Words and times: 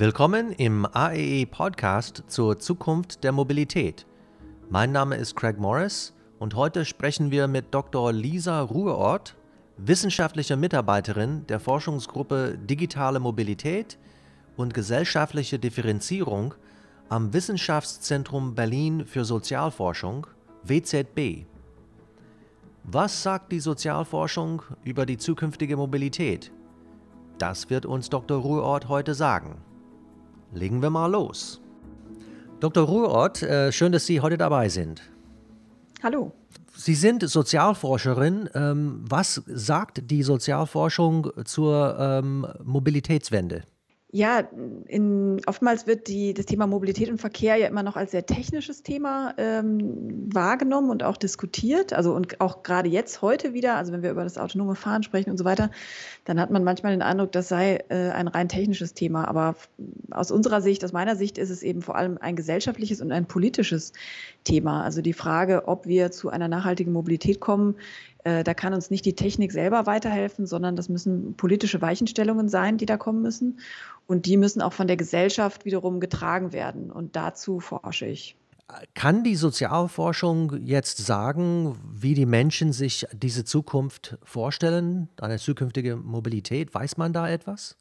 Willkommen 0.00 0.52
im 0.52 0.86
AEE 0.90 1.44
Podcast 1.44 2.24
zur 2.26 2.58
Zukunft 2.58 3.22
der 3.22 3.32
Mobilität. 3.32 4.06
Mein 4.70 4.92
Name 4.92 5.16
ist 5.16 5.36
Craig 5.36 5.58
Morris 5.58 6.14
und 6.38 6.54
heute 6.54 6.86
sprechen 6.86 7.30
wir 7.30 7.48
mit 7.48 7.74
Dr. 7.74 8.10
Lisa 8.10 8.62
Ruhrort, 8.62 9.36
wissenschaftliche 9.76 10.56
Mitarbeiterin 10.56 11.46
der 11.48 11.60
Forschungsgruppe 11.60 12.56
Digitale 12.56 13.20
Mobilität 13.20 13.98
und 14.56 14.72
gesellschaftliche 14.72 15.58
Differenzierung 15.58 16.54
am 17.10 17.34
Wissenschaftszentrum 17.34 18.54
Berlin 18.54 19.04
für 19.04 19.26
Sozialforschung 19.26 20.26
WZB. 20.62 21.44
Was 22.84 23.22
sagt 23.22 23.52
die 23.52 23.60
Sozialforschung 23.60 24.62
über 24.82 25.04
die 25.04 25.18
zukünftige 25.18 25.76
Mobilität? 25.76 26.52
Das 27.36 27.68
wird 27.68 27.84
uns 27.84 28.08
Dr. 28.08 28.40
Ruhrort 28.40 28.88
heute 28.88 29.12
sagen. 29.12 29.62
Legen 30.52 30.82
wir 30.82 30.90
mal 30.90 31.06
los. 31.06 31.60
Dr. 32.60 32.84
Ruhrort, 32.84 33.42
äh, 33.42 33.72
schön, 33.72 33.92
dass 33.92 34.06
Sie 34.06 34.20
heute 34.20 34.36
dabei 34.36 34.68
sind. 34.68 35.02
Hallo. 36.02 36.32
Sie 36.74 36.94
sind 36.94 37.28
Sozialforscherin. 37.28 38.48
Ähm, 38.54 39.04
was 39.08 39.42
sagt 39.46 40.10
die 40.10 40.22
Sozialforschung 40.22 41.30
zur 41.44 41.96
ähm, 41.98 42.46
Mobilitätswende? 42.64 43.64
Ja, 44.12 44.40
in, 44.88 45.40
oftmals 45.46 45.86
wird 45.86 46.08
die, 46.08 46.34
das 46.34 46.46
Thema 46.46 46.66
Mobilität 46.66 47.08
und 47.10 47.20
Verkehr 47.20 47.54
ja 47.54 47.68
immer 47.68 47.84
noch 47.84 47.94
als 47.94 48.10
sehr 48.10 48.26
technisches 48.26 48.82
Thema 48.82 49.34
ähm, 49.36 50.28
wahrgenommen 50.32 50.90
und 50.90 51.04
auch 51.04 51.16
diskutiert. 51.16 51.92
Also 51.92 52.12
und 52.12 52.40
auch 52.40 52.64
gerade 52.64 52.88
jetzt 52.88 53.22
heute 53.22 53.54
wieder, 53.54 53.76
also 53.76 53.92
wenn 53.92 54.02
wir 54.02 54.10
über 54.10 54.24
das 54.24 54.36
autonome 54.36 54.74
Fahren 54.74 55.04
sprechen 55.04 55.30
und 55.30 55.38
so 55.38 55.44
weiter, 55.44 55.70
dann 56.24 56.40
hat 56.40 56.50
man 56.50 56.64
manchmal 56.64 56.90
den 56.90 57.02
Eindruck, 57.02 57.30
das 57.30 57.48
sei 57.48 57.84
äh, 57.88 58.10
ein 58.10 58.26
rein 58.26 58.48
technisches 58.48 58.94
Thema. 58.94 59.28
Aber 59.28 59.54
aus 60.10 60.32
unserer 60.32 60.60
Sicht, 60.60 60.84
aus 60.84 60.92
meiner 60.92 61.14
Sicht, 61.14 61.38
ist 61.38 61.50
es 61.50 61.62
eben 61.62 61.80
vor 61.80 61.94
allem 61.94 62.18
ein 62.20 62.34
gesellschaftliches 62.34 63.00
und 63.00 63.12
ein 63.12 63.26
politisches 63.26 63.92
Thema. 64.42 64.82
Also 64.82 65.02
die 65.02 65.12
Frage, 65.12 65.68
ob 65.68 65.86
wir 65.86 66.10
zu 66.10 66.30
einer 66.30 66.48
nachhaltigen 66.48 66.92
Mobilität 66.92 67.38
kommen, 67.38 67.76
da 68.24 68.54
kann 68.54 68.74
uns 68.74 68.90
nicht 68.90 69.04
die 69.04 69.14
Technik 69.14 69.52
selber 69.52 69.86
weiterhelfen, 69.86 70.46
sondern 70.46 70.76
das 70.76 70.88
müssen 70.88 71.34
politische 71.36 71.80
Weichenstellungen 71.80 72.48
sein, 72.48 72.76
die 72.76 72.86
da 72.86 72.96
kommen 72.96 73.22
müssen. 73.22 73.60
Und 74.06 74.26
die 74.26 74.36
müssen 74.36 74.60
auch 74.60 74.72
von 74.72 74.88
der 74.88 74.96
Gesellschaft 74.96 75.64
wiederum 75.64 76.00
getragen 76.00 76.52
werden. 76.52 76.90
Und 76.90 77.16
dazu 77.16 77.60
forsche 77.60 78.06
ich. 78.06 78.36
Kann 78.94 79.24
die 79.24 79.34
Sozialforschung 79.34 80.64
jetzt 80.64 80.98
sagen, 80.98 81.76
wie 81.92 82.14
die 82.14 82.26
Menschen 82.26 82.72
sich 82.72 83.06
diese 83.12 83.44
Zukunft 83.44 84.18
vorstellen, 84.22 85.08
eine 85.20 85.38
zukünftige 85.38 85.96
Mobilität? 85.96 86.74
Weiß 86.74 86.96
man 86.96 87.12
da 87.12 87.28
etwas? 87.28 87.76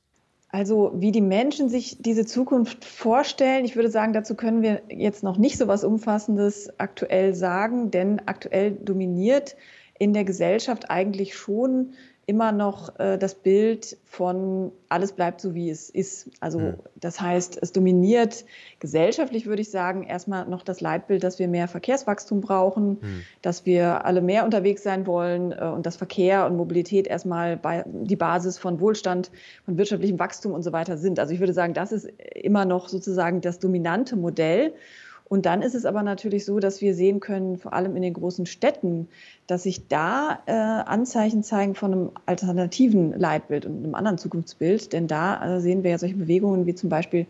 Also 0.52 0.92
wie 0.96 1.12
die 1.12 1.22
Menschen 1.22 1.70
sich 1.70 2.02
diese 2.02 2.26
Zukunft 2.26 2.84
vorstellen, 2.84 3.66
ich 3.66 3.76
würde 3.76 3.92
sagen, 3.92 4.14
dazu 4.14 4.34
können 4.34 4.64
wir 4.64 4.82
jetzt 4.90 5.22
noch 5.22 5.38
nicht 5.38 5.58
so 5.58 5.68
was 5.68 5.84
Umfassendes 5.84 6.72
aktuell 6.80 7.36
sagen, 7.36 7.92
denn 7.92 8.20
aktuell 8.26 8.72
dominiert 8.72 9.56
in 10.00 10.14
der 10.14 10.24
Gesellschaft 10.24 10.90
eigentlich 10.90 11.36
schon 11.36 11.94
immer 12.30 12.52
noch 12.52 13.00
äh, 13.00 13.18
das 13.18 13.34
Bild 13.34 13.98
von 14.06 14.72
alles 14.88 15.14
bleibt 15.14 15.42
so, 15.42 15.56
wie 15.56 15.72
es 15.72 15.90
ist. 15.90 16.30
Also 16.40 16.60
mhm. 16.60 16.74
das 16.96 17.20
heißt, 17.20 17.58
es 17.60 17.72
dominiert 17.72 18.46
gesellschaftlich, 18.80 19.48
würde 19.48 19.64
ich 19.64 19.72
sagen, 19.72 20.04
erstmal 20.04 20.48
noch 20.48 20.62
das 20.62 20.80
Leitbild, 20.80 21.24
dass 21.24 21.40
wir 21.40 21.48
mehr 21.48 21.68
Verkehrswachstum 21.68 22.42
brauchen, 22.42 23.00
mhm. 23.02 23.24
dass 23.42 23.66
wir 23.66 24.06
alle 24.06 24.22
mehr 24.22 24.46
unterwegs 24.46 24.84
sein 24.84 25.08
wollen 25.08 25.54
äh, 25.54 25.72
und 25.74 25.88
dass 25.88 25.96
Verkehr 25.96 26.46
und 26.46 26.56
Mobilität 26.56 27.08
erstmal 27.08 27.58
bei, 27.58 27.84
die 27.88 28.16
Basis 28.16 28.60
von 28.60 28.80
Wohlstand, 28.80 29.32
von 29.66 29.80
wirtschaftlichem 29.80 30.20
Wachstum 30.20 30.52
und 30.54 30.62
so 30.62 30.72
weiter 30.72 31.00
sind. 31.00 31.20
Also 31.20 31.34
ich 31.34 31.40
würde 31.40 31.54
sagen, 31.54 31.74
das 31.74 31.92
ist 31.92 32.08
immer 32.36 32.66
noch 32.66 32.90
sozusagen 32.90 33.42
das 33.42 33.58
dominante 33.58 34.16
Modell. 34.16 34.76
Und 35.30 35.46
dann 35.46 35.62
ist 35.62 35.76
es 35.76 35.86
aber 35.86 36.02
natürlich 36.02 36.44
so, 36.44 36.60
dass 36.60 36.82
wir 36.82 36.96
sehen 36.96 37.20
können, 37.20 37.60
vor 37.60 37.74
allem 37.74 37.96
in 37.96 38.02
den 38.02 38.16
großen 38.16 38.48
Städten, 38.48 39.08
dass 39.46 39.64
sich 39.64 39.88
da 39.88 40.40
äh, 40.48 40.52
Anzeichen 40.52 41.44
zeigen 41.44 41.76
von 41.76 41.94
einem 41.94 42.12
alternativen 42.26 43.18
Leitbild 43.18 43.68
und 43.68 43.78
einem 43.78 43.94
anderen 43.94 44.18
Zukunftsbild. 44.18 44.92
Denn 44.92 45.08
da 45.08 45.58
äh, 45.58 45.62
sehen 45.62 45.84
wir 45.84 45.92
ja 45.92 46.00
solche 46.00 46.16
Bewegungen 46.16 46.66
wie 46.66 46.74
zum 46.74 46.90
Beispiel 46.90 47.28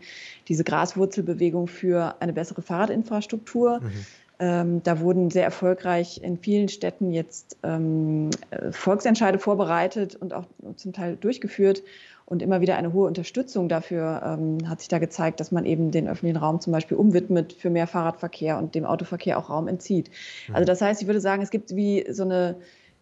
diese 0.48 0.64
Graswurzelbewegung 0.64 1.66
für 1.66 2.16
eine 2.20 2.32
bessere 2.32 2.62
Fahrradinfrastruktur. 2.62 3.80
Mhm. 3.80 3.90
Ähm, 4.42 4.82
da 4.82 5.00
wurden 5.00 5.30
sehr 5.30 5.44
erfolgreich 5.44 6.22
in 6.22 6.38
vielen 6.38 6.70
Städten 6.70 7.12
jetzt 7.12 7.58
ähm, 7.62 8.30
äh, 8.50 8.72
Volksentscheide 8.72 9.38
vorbereitet 9.38 10.16
und 10.16 10.32
auch 10.32 10.46
zum 10.76 10.94
Teil 10.94 11.16
durchgeführt 11.16 11.82
und 12.30 12.42
immer 12.42 12.60
wieder 12.60 12.76
eine 12.76 12.92
hohe 12.92 13.08
Unterstützung 13.08 13.68
dafür 13.68 14.22
ähm, 14.24 14.68
hat 14.68 14.78
sich 14.78 14.88
da 14.88 15.00
gezeigt, 15.00 15.40
dass 15.40 15.50
man 15.50 15.66
eben 15.66 15.90
den 15.90 16.08
öffentlichen 16.08 16.36
Raum 16.36 16.60
zum 16.60 16.72
Beispiel 16.72 16.96
umwidmet 16.96 17.52
für 17.52 17.70
mehr 17.70 17.88
Fahrradverkehr 17.88 18.56
und 18.56 18.76
dem 18.76 18.84
Autoverkehr 18.84 19.36
auch 19.36 19.50
Raum 19.50 19.66
entzieht. 19.66 20.10
Mhm. 20.46 20.54
Also 20.54 20.64
das 20.64 20.80
heißt, 20.80 21.02
ich 21.02 21.08
würde 21.08 21.20
sagen, 21.20 21.42
es 21.42 21.50
gibt 21.50 21.74
wie 21.74 22.06
so 22.08 22.22
eine 22.22 22.54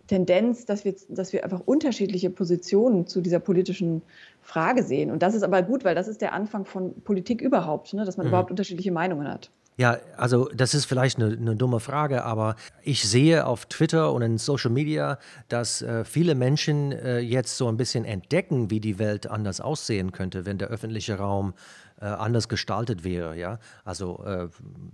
Tendenz, 0.06 0.64
dass 0.64 0.86
wir, 0.86 0.94
dass 1.10 1.34
wir 1.34 1.44
einfach 1.44 1.60
unterschiedliche 1.66 2.30
Positionen 2.30 3.06
zu 3.06 3.20
dieser 3.20 3.38
politischen 3.38 4.00
Frage 4.40 4.82
sehen. 4.82 5.10
Und 5.10 5.22
das 5.22 5.34
ist 5.34 5.42
aber 5.42 5.60
gut, 5.60 5.84
weil 5.84 5.94
das 5.94 6.08
ist 6.08 6.22
der 6.22 6.32
Anfang 6.32 6.64
von 6.64 7.02
Politik 7.02 7.42
überhaupt, 7.42 7.92
ne? 7.92 8.06
dass 8.06 8.16
man 8.16 8.24
mhm. 8.24 8.30
überhaupt 8.30 8.50
unterschiedliche 8.50 8.92
Meinungen 8.92 9.28
hat. 9.28 9.50
Ja, 9.78 9.98
also 10.16 10.50
das 10.52 10.74
ist 10.74 10.86
vielleicht 10.86 11.18
eine, 11.18 11.36
eine, 11.36 11.54
dumme 11.54 11.78
Frage, 11.78 12.24
aber 12.24 12.56
ich 12.82 13.08
sehe 13.08 13.46
auf 13.46 13.66
Twitter 13.66 14.12
und 14.12 14.22
in 14.22 14.36
Social 14.36 14.72
Media, 14.72 15.20
dass 15.48 15.82
äh, 15.82 16.04
viele 16.04 16.34
Menschen 16.34 16.90
äh, 16.90 17.20
jetzt 17.20 17.56
so 17.56 17.68
ein 17.68 17.76
bisschen 17.76 18.04
entdecken, 18.04 18.72
wie 18.72 18.80
die 18.80 18.98
Welt 18.98 19.28
anders 19.28 19.60
aussehen 19.60 20.10
könnte, 20.10 20.46
wenn 20.46 20.58
der 20.58 20.66
öffentliche 20.66 21.14
Raum 21.14 21.54
äh, 22.00 22.06
anders 22.06 22.48
gestaltet 22.48 23.04
wäre. 23.04 23.36
Ja? 23.36 23.60
Also, 23.84 24.24
äh, 24.24 24.48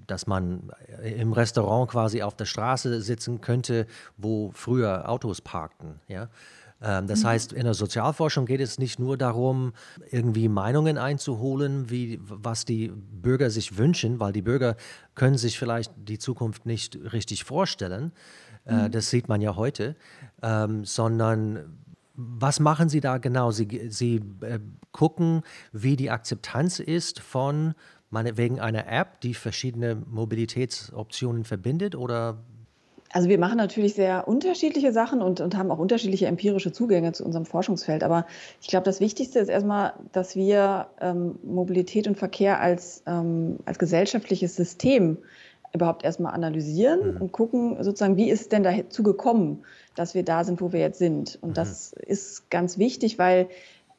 dass 0.07 0.27
man 0.27 0.71
im 1.03 1.33
Restaurant 1.33 1.91
quasi 1.91 2.21
auf 2.21 2.37
der 2.37 2.45
Straße 2.45 3.01
sitzen 3.01 3.41
könnte, 3.41 3.87
wo 4.19 4.51
früher 4.53 5.09
Autos 5.09 5.41
parkten. 5.41 6.01
Ja? 6.09 6.29
Ähm, 6.83 7.07
das 7.07 7.23
mhm. 7.23 7.29
heißt, 7.29 7.53
in 7.53 7.65
der 7.65 7.75
Sozialforschung 7.75 8.47
geht 8.47 8.61
es 8.61 8.79
nicht 8.79 8.99
nur 8.99 9.17
darum, 9.17 9.73
irgendwie 10.11 10.49
Meinungen 10.49 10.99
einzuholen, 10.99 11.91
wie, 11.91 12.21
was 12.23 12.65
die 12.65 12.89
Bürger 12.89 13.51
sich 13.51 13.79
wünschen, 13.79 14.21
weil 14.21 14.33
die 14.33 14.43
Bürger 14.43 14.77
können 15.15 15.39
sich 15.39 15.59
vielleicht 15.59 15.93
die 15.97 16.19
Zukunft 16.19 16.67
nicht 16.67 16.99
richtig 17.13 17.45
vorstellen. 17.45 18.13
Äh, 18.67 18.75
mhm. 18.75 18.91
Das 18.91 19.11
sieht 19.11 19.29
man 19.29 19.41
ja 19.41 19.57
heute, 19.57 19.97
ähm, 20.43 20.85
sondern 20.85 21.79
was 22.17 22.61
machen 22.61 22.89
Sie 22.89 23.01
da 23.01 23.19
genau? 23.19 23.51
Sie, 23.51 23.89
Sie 23.89 24.23
äh, 24.41 24.61
gucken, 24.93 25.43
wie 25.73 25.97
die 25.97 26.11
Akzeptanz 26.11 26.79
ist 26.79 27.21
von 27.21 27.75
meinetwegen 28.11 28.61
einer 28.61 28.87
App, 28.87 29.21
die 29.21 29.35
verschiedene 29.35 29.97
Mobilitätsoptionen 29.97 31.45
verbindet 31.45 31.97
oder 31.97 32.39
also 33.15 33.29
wir 33.29 33.39
machen 33.39 33.59
natürlich 33.59 33.95
sehr 33.95 34.27
unterschiedliche 34.27 34.93
Sachen 34.93 35.23
und, 35.23 35.41
und 35.41 35.57
haben 35.57 35.71
auch 35.71 35.79
unterschiedliche 35.79 36.27
empirische 36.27 36.73
Zugänge 36.73 37.13
zu 37.13 37.25
unserem 37.25 37.47
Forschungsfeld. 37.47 38.03
Aber 38.03 38.27
ich 38.61 38.67
glaube, 38.67 38.85
das 38.85 38.99
Wichtigste 38.99 39.39
ist 39.39 39.49
erstmal, 39.49 39.93
dass 40.11 40.35
wir 40.35 40.89
ähm, 41.01 41.39
Mobilität 41.45 42.09
und 42.09 42.19
Verkehr 42.19 42.61
als, 42.61 43.05
ähm, 43.07 43.61
als 43.67 43.79
gesellschaftliches 43.79 44.57
System 44.57 45.19
überhaupt 45.73 46.05
erstmal 46.05 46.35
analysieren 46.35 47.15
mhm. 47.15 47.21
und 47.21 47.31
gucken, 47.31 47.77
sozusagen, 47.85 48.17
wie 48.17 48.31
ist 48.31 48.41
es 48.41 48.49
denn 48.49 48.65
dazu 48.65 49.05
gekommen, 49.05 49.63
dass 49.95 50.17
wir 50.17 50.25
da 50.25 50.43
sind, 50.43 50.61
wo 50.61 50.73
wir 50.73 50.81
jetzt 50.81 50.99
sind. 50.99 51.39
Und 51.41 51.51
mhm. 51.51 51.55
das 51.55 51.93
ist 51.93 52.51
ganz 52.51 52.79
wichtig, 52.79 53.21
weil 53.21 53.47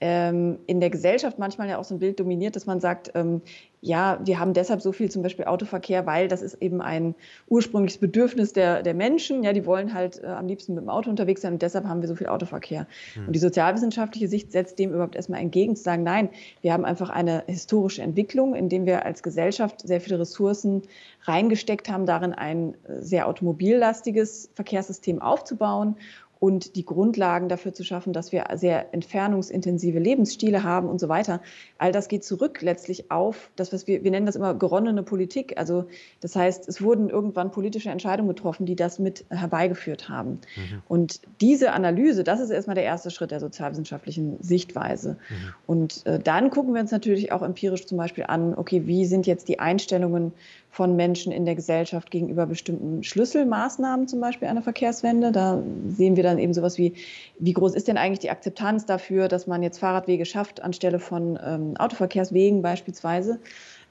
ähm, 0.01 0.59
in 0.67 0.79
der 0.79 0.89
Gesellschaft 0.89 1.39
manchmal 1.39 1.69
ja 1.69 1.77
auch 1.77 1.83
so 1.83 1.95
ein 1.95 1.99
Bild 1.99 2.19
dominiert, 2.19 2.55
dass 2.55 2.65
man 2.65 2.79
sagt, 2.79 3.11
ähm, 3.15 3.41
ja, 3.81 4.19
wir 4.23 4.39
haben 4.39 4.53
deshalb 4.53 4.81
so 4.81 4.91
viel 4.91 5.11
zum 5.11 5.21
Beispiel 5.21 5.45
Autoverkehr, 5.45 6.07
weil 6.07 6.27
das 6.27 6.41
ist 6.41 6.55
eben 6.55 6.81
ein 6.81 7.13
ursprüngliches 7.47 7.99
Bedürfnis 7.99 8.51
der, 8.51 8.81
der 8.81 8.95
Menschen. 8.95 9.43
Ja, 9.43 9.53
die 9.53 9.65
wollen 9.65 9.93
halt 9.93 10.23
äh, 10.23 10.27
am 10.27 10.47
liebsten 10.47 10.73
mit 10.73 10.83
dem 10.83 10.89
Auto 10.89 11.09
unterwegs 11.09 11.41
sein 11.41 11.53
und 11.53 11.61
deshalb 11.61 11.85
haben 11.85 12.01
wir 12.01 12.07
so 12.07 12.15
viel 12.15 12.27
Autoverkehr. 12.27 12.87
Mhm. 13.15 13.27
Und 13.27 13.33
die 13.33 13.39
sozialwissenschaftliche 13.39 14.27
Sicht 14.27 14.51
setzt 14.51 14.79
dem 14.79 14.91
überhaupt 14.91 15.15
erstmal 15.15 15.39
entgegen, 15.39 15.75
zu 15.75 15.83
sagen, 15.83 16.03
nein, 16.03 16.29
wir 16.61 16.73
haben 16.73 16.83
einfach 16.83 17.11
eine 17.11 17.43
historische 17.45 18.01
Entwicklung, 18.01 18.55
in 18.55 18.69
dem 18.69 18.87
wir 18.87 19.05
als 19.05 19.21
Gesellschaft 19.21 19.87
sehr 19.87 20.01
viele 20.01 20.19
Ressourcen 20.19 20.81
reingesteckt 21.23 21.89
haben, 21.89 22.05
darin 22.05 22.33
ein 22.33 22.73
äh, 22.87 23.01
sehr 23.01 23.27
automobillastiges 23.27 24.49
Verkehrssystem 24.55 25.21
aufzubauen 25.21 25.95
und 26.39 26.75
die 26.75 26.85
Grundlagen 26.85 27.49
dafür 27.49 27.73
zu 27.73 27.83
schaffen, 27.83 28.13
dass 28.13 28.31
wir 28.31 28.45
sehr 28.55 28.93
entfernungsintensive 28.93 29.99
Lebensstile 29.99 30.63
haben 30.63 30.89
und 30.89 30.99
so 30.99 31.09
weiter. 31.09 31.41
All 31.77 31.91
das 31.91 32.07
geht 32.07 32.23
zurück 32.23 32.61
letztlich 32.61 33.09
auf 33.11 33.49
das, 33.55 33.71
was 33.73 33.87
wir, 33.87 34.03
wir 34.03 34.11
nennen 34.11 34.25
das 34.25 34.35
immer 34.35 34.53
geronnene 34.53 35.03
Politik. 35.03 35.57
Also 35.57 35.85
das 36.21 36.35
heißt, 36.35 36.67
es 36.67 36.81
wurden 36.81 37.09
irgendwann 37.09 37.51
politische 37.51 37.89
Entscheidungen 37.89 38.29
getroffen, 38.29 38.65
die 38.65 38.75
das 38.75 38.99
mit 38.99 39.25
herbeigeführt 39.29 40.09
haben. 40.09 40.39
Mhm. 40.55 40.81
Und 40.87 41.21
diese 41.41 41.71
Analyse, 41.71 42.23
das 42.23 42.39
ist 42.39 42.49
erstmal 42.49 42.75
der 42.75 42.83
erste 42.83 43.11
Schritt 43.11 43.31
der 43.31 43.39
sozialwissenschaftlichen 43.39 44.37
Sichtweise. 44.41 45.11
Mhm. 45.11 45.53
Und 45.67 46.05
äh, 46.05 46.19
dann 46.19 46.49
gucken 46.49 46.73
wir 46.73 46.81
uns 46.81 46.91
natürlich 46.91 47.31
auch 47.31 47.41
empirisch 47.41 47.85
zum 47.85 47.97
Beispiel 47.97 48.25
an, 48.27 48.55
okay, 48.55 48.85
wie 48.85 49.05
sind 49.05 49.25
jetzt 49.25 49.47
die 49.47 49.59
Einstellungen 49.59 50.33
von 50.75 50.97
Menschen 50.97 51.31
in 51.31 51.45
der 51.45 51.55
Gesellschaft 51.55 52.11
gegenüber 52.11 52.45
bestimmten 52.45 53.01
Schlüsselmaßnahmen, 53.01 54.09
zum 54.09 54.19
Beispiel 54.19 54.49
einer 54.49 54.61
Verkehrswende. 54.61 55.31
Da 55.31 55.63
sehen 55.87 56.17
wir 56.17 56.23
dann 56.23 56.37
eben 56.37 56.53
sowas 56.53 56.77
wie, 56.77 56.95
wie 57.39 57.53
groß 57.53 57.75
ist 57.75 57.87
denn 57.87 57.97
eigentlich 57.97 58.19
die 58.19 58.29
Akzeptanz 58.29 58.85
dafür, 58.85 59.29
dass 59.29 59.47
man 59.47 59.63
jetzt 59.63 59.79
Fahrradwege 59.79 60.25
schafft 60.25 60.61
anstelle 60.61 60.99
von 60.99 61.39
ähm, 61.41 61.77
Autoverkehrswegen 61.77 62.61
beispielsweise. 62.61 63.39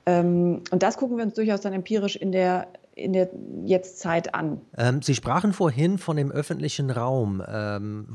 Ähm, 0.04 0.60
und 0.70 0.82
das 0.82 0.98
gucken 0.98 1.16
wir 1.16 1.24
uns 1.24 1.32
durchaus 1.32 1.62
dann 1.62 1.72
empirisch 1.72 2.16
in 2.16 2.32
der 2.32 2.66
in 2.96 3.12
der 3.12 3.28
Jetztzeit 3.64 4.34
an. 4.34 4.60
Ähm, 4.76 5.02
Sie 5.02 5.14
sprachen 5.14 5.52
vorhin 5.52 5.98
von 5.98 6.16
dem 6.16 6.30
öffentlichen 6.30 6.90
Raum. 6.90 7.42
Ähm, 7.48 8.06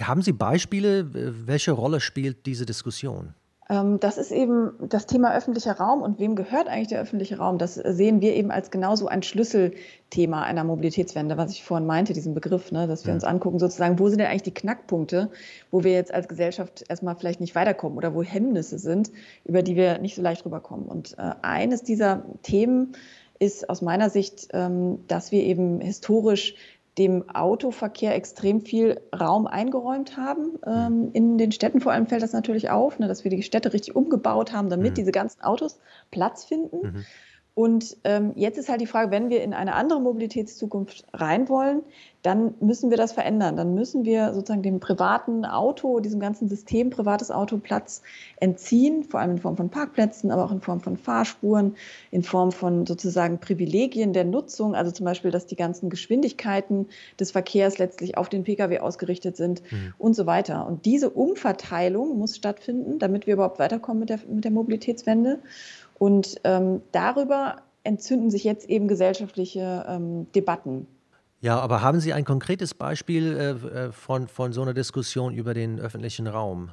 haben 0.00 0.22
Sie 0.22 0.32
Beispiele? 0.32 1.08
Welche 1.12 1.72
Rolle 1.72 2.00
spielt 2.00 2.46
diese 2.46 2.64
Diskussion? 2.64 3.34
Ähm, 3.72 3.98
das 4.00 4.18
ist 4.18 4.32
eben 4.32 4.72
das 4.80 5.06
Thema 5.06 5.34
öffentlicher 5.34 5.72
Raum 5.72 6.02
und 6.02 6.18
wem 6.18 6.36
gehört 6.36 6.68
eigentlich 6.68 6.88
der 6.88 7.00
öffentliche 7.00 7.38
Raum? 7.38 7.56
Das 7.56 7.74
sehen 7.74 8.20
wir 8.20 8.34
eben 8.34 8.50
als 8.50 8.70
genauso 8.70 9.08
ein 9.08 9.22
Schlüsselthema 9.22 10.42
einer 10.42 10.62
Mobilitätswende, 10.62 11.38
was 11.38 11.52
ich 11.52 11.64
vorhin 11.64 11.86
meinte, 11.86 12.12
diesen 12.12 12.34
Begriff, 12.34 12.70
ne, 12.70 12.86
dass 12.86 13.06
wir 13.06 13.14
uns 13.14 13.24
angucken, 13.24 13.58
sozusagen, 13.58 13.98
wo 13.98 14.08
sind 14.08 14.18
denn 14.18 14.28
eigentlich 14.28 14.42
die 14.42 14.54
Knackpunkte, 14.54 15.30
wo 15.70 15.84
wir 15.84 15.92
jetzt 15.92 16.12
als 16.12 16.28
Gesellschaft 16.28 16.84
erstmal 16.86 17.16
vielleicht 17.16 17.40
nicht 17.40 17.54
weiterkommen 17.54 17.96
oder 17.96 18.14
wo 18.14 18.22
Hemmnisse 18.22 18.78
sind, 18.78 19.10
über 19.44 19.62
die 19.62 19.74
wir 19.74 19.98
nicht 19.98 20.16
so 20.16 20.22
leicht 20.22 20.44
rüberkommen. 20.44 20.86
Und 20.86 21.16
äh, 21.16 21.32
eines 21.40 21.82
dieser 21.82 22.24
Themen 22.42 22.94
ist 23.38 23.70
aus 23.70 23.80
meiner 23.80 24.10
Sicht, 24.10 24.48
ähm, 24.52 24.98
dass 25.08 25.32
wir 25.32 25.42
eben 25.42 25.80
historisch 25.80 26.56
dem 26.98 27.28
Autoverkehr 27.30 28.14
extrem 28.14 28.60
viel 28.60 29.00
Raum 29.18 29.46
eingeräumt 29.46 30.16
haben. 30.16 30.58
Ähm, 30.66 31.10
in 31.12 31.38
den 31.38 31.50
Städten 31.52 31.80
vor 31.80 31.92
allem 31.92 32.06
fällt 32.06 32.22
das 32.22 32.32
natürlich 32.32 32.70
auf, 32.70 32.98
ne, 32.98 33.08
dass 33.08 33.24
wir 33.24 33.30
die 33.30 33.42
Städte 33.42 33.72
richtig 33.72 33.96
umgebaut 33.96 34.52
haben, 34.52 34.68
damit 34.68 34.90
mhm. 34.92 34.94
diese 34.96 35.12
ganzen 35.12 35.40
Autos 35.42 35.78
Platz 36.10 36.44
finden. 36.44 36.86
Mhm. 36.88 37.04
Und 37.54 37.98
ähm, 38.04 38.32
jetzt 38.34 38.56
ist 38.56 38.70
halt 38.70 38.80
die 38.80 38.86
Frage, 38.86 39.10
wenn 39.10 39.28
wir 39.28 39.42
in 39.42 39.52
eine 39.52 39.74
andere 39.74 40.00
Mobilitätszukunft 40.00 41.04
rein 41.12 41.50
wollen, 41.50 41.82
dann 42.22 42.54
müssen 42.60 42.90
wir 42.90 42.96
das 42.96 43.12
verändern. 43.12 43.56
Dann 43.56 43.74
müssen 43.74 44.04
wir 44.04 44.32
sozusagen 44.32 44.62
dem 44.62 44.80
privaten 44.80 45.44
Auto, 45.44 46.00
diesem 46.00 46.20
ganzen 46.20 46.48
System 46.48 46.88
privates 46.88 47.30
Auto 47.30 47.58
Platz 47.58 48.00
entziehen, 48.36 49.04
vor 49.04 49.20
allem 49.20 49.32
in 49.32 49.38
Form 49.38 49.56
von 49.56 49.68
Parkplätzen, 49.68 50.30
aber 50.30 50.44
auch 50.44 50.52
in 50.52 50.60
Form 50.60 50.80
von 50.80 50.96
Fahrspuren, 50.96 51.74
in 52.10 52.22
Form 52.22 52.52
von 52.52 52.86
sozusagen 52.86 53.38
Privilegien 53.38 54.12
der 54.12 54.24
Nutzung, 54.24 54.74
also 54.74 54.92
zum 54.92 55.04
Beispiel, 55.04 55.32
dass 55.32 55.46
die 55.46 55.56
ganzen 55.56 55.90
Geschwindigkeiten 55.90 56.86
des 57.18 57.32
Verkehrs 57.32 57.78
letztlich 57.78 58.16
auf 58.16 58.28
den 58.28 58.44
Pkw 58.44 58.78
ausgerichtet 58.78 59.36
sind 59.36 59.62
mhm. 59.70 59.92
und 59.98 60.14
so 60.14 60.24
weiter. 60.24 60.66
Und 60.66 60.86
diese 60.86 61.10
Umverteilung 61.10 62.18
muss 62.18 62.36
stattfinden, 62.36 62.98
damit 62.98 63.26
wir 63.26 63.34
überhaupt 63.34 63.58
weiterkommen 63.58 64.00
mit 64.00 64.08
der, 64.08 64.20
mit 64.28 64.44
der 64.44 64.52
Mobilitätswende. 64.52 65.40
Und 66.02 66.40
ähm, 66.42 66.82
darüber 66.90 67.58
entzünden 67.84 68.28
sich 68.28 68.42
jetzt 68.42 68.68
eben 68.68 68.88
gesellschaftliche 68.88 69.86
ähm, 69.88 70.26
Debatten. 70.32 70.88
Ja, 71.40 71.60
aber 71.60 71.80
haben 71.80 72.00
Sie 72.00 72.12
ein 72.12 72.24
konkretes 72.24 72.74
Beispiel 72.74 73.36
äh, 73.36 73.50
äh, 73.68 73.92
von, 73.92 74.26
von 74.26 74.52
so 74.52 74.62
einer 74.62 74.74
Diskussion 74.74 75.32
über 75.32 75.54
den 75.54 75.78
öffentlichen 75.78 76.26
Raum? 76.26 76.72